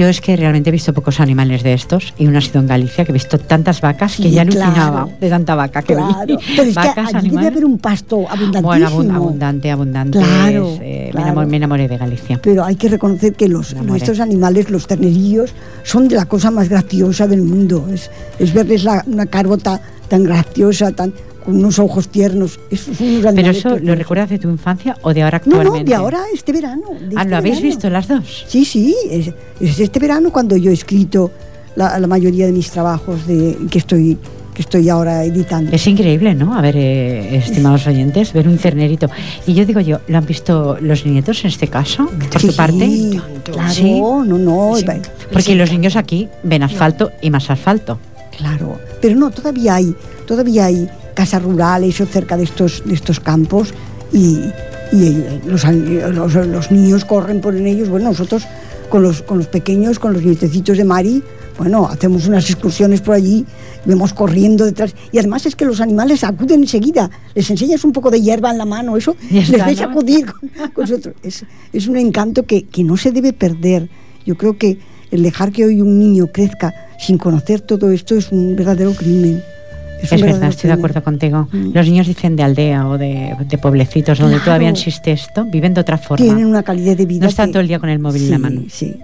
[0.00, 2.66] Yo es que realmente he visto pocos animales de estos y uno ha sido en
[2.66, 6.38] Galicia que he visto tantas vacas que ya alucinaba de tanta vaca que claro.
[6.56, 8.94] Pero es que allí debe haber un pasto abundantísimo.
[8.94, 10.18] Bueno, abundante, abundante.
[10.18, 11.12] Claro, eh,
[11.46, 12.40] Me, enamoré, de Galicia.
[12.42, 16.70] Pero hay que reconocer que los nuestros animales, los ternerillos, son de la cosa más
[16.70, 17.86] graciosa del mundo.
[17.92, 21.12] Es, es verles la, una carbota tan graciosa, tan
[21.44, 22.60] con unos ojos tiernos.
[22.70, 25.70] Esos ¿Pero eso lo recuerdas de tu infancia o de ahora actualmente?
[25.70, 26.84] No, no, de ahora, este verano.
[26.90, 28.44] ah, ¿lo este habéis visto las dos?
[28.46, 29.32] Sí, sí, es,
[29.78, 31.30] este verano cuando yo he escrito
[31.76, 34.18] la, mayoría de mis trabajos de, que estoy
[34.54, 35.70] que estoy ahora editando.
[35.72, 36.58] Es increíble, ¿no?
[36.58, 39.08] A ver, eh, estimados oyentes, ver un ternerito.
[39.46, 42.10] Y yo digo yo, ¿lo han visto los nietos en este caso?
[42.32, 43.20] Por tu parte.
[43.44, 44.00] Claro, ¿Sí?
[44.00, 44.72] no, no.
[45.32, 48.00] Porque los niños aquí ven asfalto y más asfalto.
[48.36, 49.94] Claro, pero no, todavía hay,
[50.26, 50.88] todavía hay
[51.20, 53.74] casas rurales o cerca de estos, de estos campos
[54.10, 54.40] y,
[54.94, 57.90] eh, los, los, niños corren por en ellos.
[57.90, 58.44] Bueno, nosotros
[58.88, 61.22] con los, con los pequeños, con los nietecitos de Mari,
[61.58, 63.44] bueno, hacemos unas excursiones por allí,
[63.84, 64.94] vemos corriendo detrás.
[65.12, 67.10] Y además es que los animales acuden enseguida.
[67.34, 70.24] Les enseñas un poco de hierba en la mano, eso, les ves acudir
[70.72, 70.88] con,
[71.22, 71.44] Es,
[71.74, 73.90] es, un encanto que, que no se debe perder.
[74.24, 74.78] Yo creo que
[75.10, 79.42] el dejar que hoy un niño crezca sin conocer todo esto es un verdadero crimen.
[80.02, 81.48] Es, verdad, estoy de acuerdo contigo.
[81.52, 81.70] Mm.
[81.72, 85.98] Los niños dicen de aldea o de, pueblecitos donde todavía existe esto, viven de otra
[85.98, 86.24] forma.
[86.24, 87.22] Tienen una calidad de vida.
[87.22, 88.62] No están todo el día con el móvil en la mano.
[88.70, 88.96] Sí.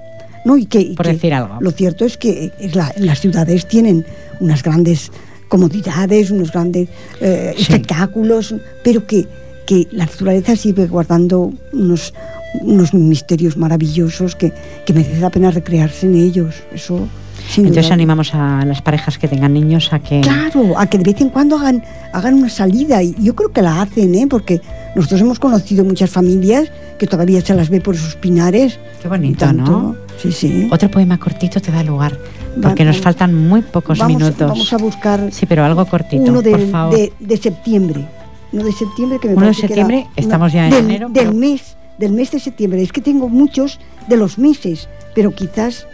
[0.44, 1.56] No, y que, Por decir algo.
[1.60, 2.52] Lo cierto es que
[2.98, 4.06] las ciudades tienen
[4.40, 5.10] unas grandes
[5.48, 6.88] comodidades, unos grandes
[7.20, 9.26] eh, espectáculos, pero que,
[9.66, 12.14] que la naturaleza sigue guardando unos,
[12.60, 14.52] unos misterios maravillosos que,
[14.84, 16.54] que merece la pena recrearse en ellos.
[16.72, 17.08] Eso
[17.56, 20.20] entonces animamos a las parejas que tengan niños a que...
[20.20, 21.82] Claro, a que de vez en cuando hagan,
[22.12, 23.02] hagan una salida.
[23.02, 24.26] Y yo creo que la hacen, ¿eh?
[24.28, 24.60] porque
[24.94, 28.78] nosotros hemos conocido muchas familias que todavía se las ve por esos pinares.
[29.00, 29.96] Qué bonito, ¿no?
[30.20, 30.68] Sí, sí.
[30.70, 32.18] Otro poema cortito te da lugar,
[32.62, 34.48] porque nos faltan muy pocos minutos.
[34.48, 35.28] Vamos a buscar...
[35.30, 36.98] Sí, pero algo cortito, uno de, por favor.
[37.18, 38.06] De, septiembre.
[38.52, 41.08] Uno de septiembre que me Uno de septiembre, estamos ya en del, enero.
[41.10, 42.82] Del mes, del mes de septiembre.
[42.82, 43.78] Es que tengo muchos
[44.08, 45.86] de los meses, pero quizás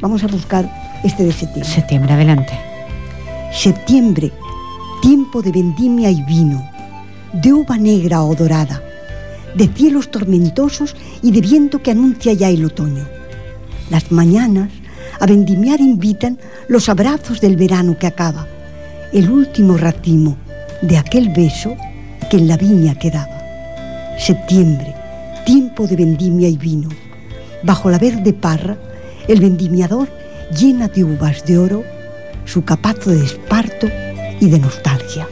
[0.00, 1.74] vamos a buscar este de septiembre.
[1.74, 2.52] Septiembre, adelante.
[3.52, 4.32] Septiembre,
[5.02, 6.62] tiempo de vendimia y vino,
[7.32, 8.82] de uva negra o dorada,
[9.54, 13.06] de cielos tormentosos y de viento que anuncia ya el otoño.
[13.90, 14.70] Las mañanas
[15.20, 16.38] a vendimiar invitan
[16.68, 18.46] los abrazos del verano que acaba,
[19.12, 20.36] el último racimo
[20.82, 21.74] de aquel beso
[22.30, 23.36] que en la viña quedaba.
[24.18, 24.94] Septiembre,
[25.44, 26.88] tiempo de vendimia y vino.
[27.62, 28.76] Bajo la verde parra,
[29.28, 30.08] el vendimiador
[30.50, 31.84] llena de uvas de oro,
[32.44, 33.88] su capazo de esparto
[34.40, 35.26] y de nostalgia.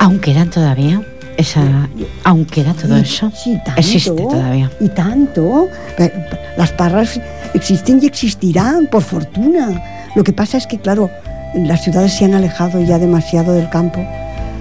[0.00, 1.02] ¿Aún quedan todavía?
[1.36, 1.88] Esa,
[2.24, 3.30] ¿Aún queda todo eso?
[3.32, 4.70] Sí, tanto, Existe todavía.
[4.80, 5.68] Y tanto.
[6.56, 7.20] Las parras
[7.54, 9.80] existen y existirán, por fortuna.
[10.16, 11.10] Lo que pasa es que, claro,
[11.54, 14.04] las ciudades se han alejado ya demasiado del campo.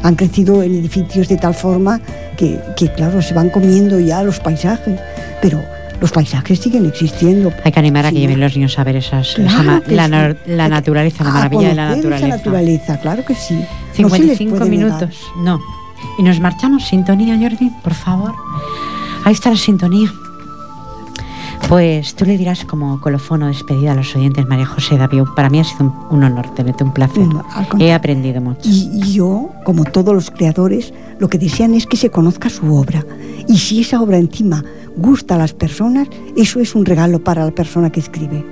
[0.03, 1.99] Han crecido en edificios de tal forma
[2.38, 4.99] que, que claro, se van comiendo ya los paisajes.
[5.41, 5.63] Pero
[5.99, 7.51] los paisajes siguen existiendo.
[7.63, 9.47] Hay que animar a que lleven los niños a ver esas, la,
[10.69, 12.27] naturaleza, la maravilla de la naturaleza.
[12.27, 13.59] Esa naturaleza, claro que sí.
[13.93, 15.59] 55 minutos, no.
[16.19, 18.33] Y nos marchamos, sintonía, Jordi, por favor.
[19.25, 20.11] Ahí está la sintonía.
[21.70, 25.24] Pues tú le dirás como colofono despedida a los oyentes, María José David.
[25.36, 27.28] Para mí ha sido un, honor tenerte, un placer.
[27.78, 28.62] He aprendido mucho.
[28.64, 33.05] Y, yo, como todos los creadores, lo que desean es que se conozca su obra.
[33.49, 34.64] Y si esa obra encima
[34.95, 38.45] gusta a las personas, eso es un regalo para la persona que escribe.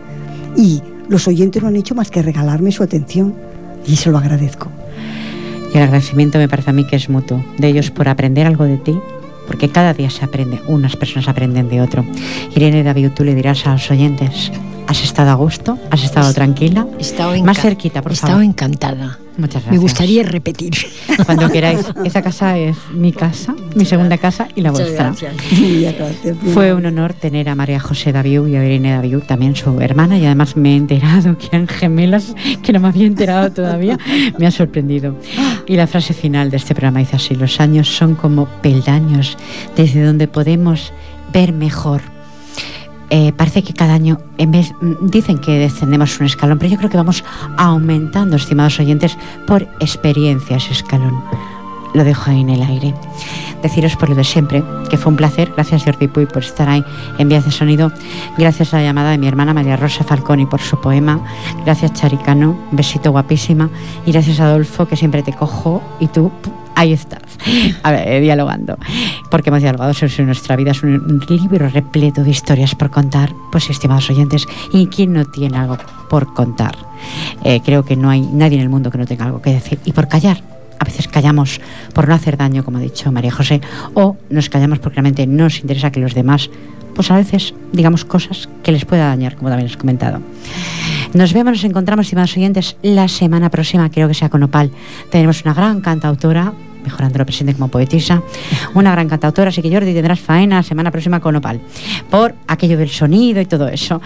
[0.58, 3.34] Y los oyentes no han hecho más que regalarme su atención
[3.88, 4.70] y se lo agradezco.
[5.74, 8.64] Y el agradecimiento me parece a mí que es mutuo, de ellos por aprender algo
[8.66, 8.98] de ti,
[9.48, 12.06] porque cada día se aprende, unas personas aprenden de otro.
[12.56, 14.52] Irene David, tú le dirás a los oyentes,
[14.88, 15.78] ¿has estado a gusto?
[15.92, 16.88] ¿Has estado tranquila?
[17.00, 18.30] Estado Más cerquita, por he favor.
[18.30, 19.20] He estado encantada.
[19.38, 19.72] Muchas gracias.
[19.72, 20.74] Me gustaría repetir.
[21.26, 21.86] Cuando queráis.
[22.04, 25.14] Esa casa es mi casa, mi segunda casa y la vuestra.
[26.54, 30.18] Fue un honor tener a María José Daviu y a Irene Daviu, también su hermana,
[30.18, 33.98] y además me he enterado que eran gemelas, que no me había enterado todavía.
[34.38, 35.16] Me ha sorprendido.
[35.66, 39.38] Y la frase final de este programa dice así, los años son como peldaños
[39.76, 40.94] desde donde podemos
[41.32, 42.02] ver mejor
[43.10, 46.98] eh, parece que cada año, mm, dicen que descendemos un escalón, pero yo creo que
[46.98, 47.24] vamos
[47.58, 51.24] aumentando, estimados oyentes, por experiencia ese escalón.
[51.94, 52.94] Lo dejo ahí en el aire.
[53.62, 55.52] Deciros por lo de siempre, que fue un placer.
[55.56, 56.84] Gracias Jordi Puy por estar ahí
[57.18, 57.92] en Vías de Sonido.
[58.38, 61.20] Gracias a la llamada de mi hermana María Rosa Falconi por su poema.
[61.64, 63.70] Gracias Charicano, besito guapísima.
[64.06, 66.32] Y gracias Adolfo, que siempre te cojo y tú
[66.76, 67.22] ahí estás,
[67.84, 68.78] a ver, eh, dialogando.
[69.32, 73.70] Porque hemos dialogado sobre nuestra vida, es un, libro repleto de historias por contar, pues
[73.70, 75.78] estimados oyentes, y quién no tiene algo
[76.10, 76.76] por contar.
[77.44, 79.80] Eh, creo que no hay nadie en el mundo que no tenga algo que decir.
[79.86, 80.42] Y por callar,
[80.80, 81.62] a veces callamos
[81.94, 83.62] por no hacer daño, como ha dicho María José,
[83.94, 86.50] o nos callamos porque realmente nos interesa que los demás,
[86.94, 90.22] pues a veces digamos cosas que les pueda dañar, como también he comentado.
[91.14, 94.72] Nos vemos, nos encontramos, estimados oyentes, la semana próxima, creo que sea con Opal.
[95.10, 96.54] Tenemos una gran cantautora,
[96.86, 98.22] mejorando lo presente como poetisa,
[98.74, 101.60] una gran cantautora, así que Jordi tendrás faena semana próxima con Opal,
[102.10, 104.02] por aquello del sonido y todo eso.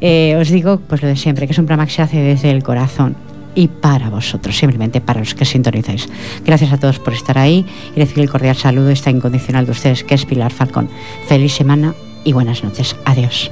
[0.00, 2.50] Eh, os digo, pues lo de siempre, que es un programa que se hace desde
[2.50, 3.16] el corazón
[3.54, 6.08] y para vosotros, simplemente para los que sintonizáis.
[6.44, 10.04] Gracias a todos por estar ahí y recibir el cordial saludo, esta incondicional de ustedes,
[10.04, 10.88] que es Pilar Falcón.
[11.26, 11.94] Feliz semana
[12.24, 12.94] y buenas noches.
[13.04, 13.50] Adiós.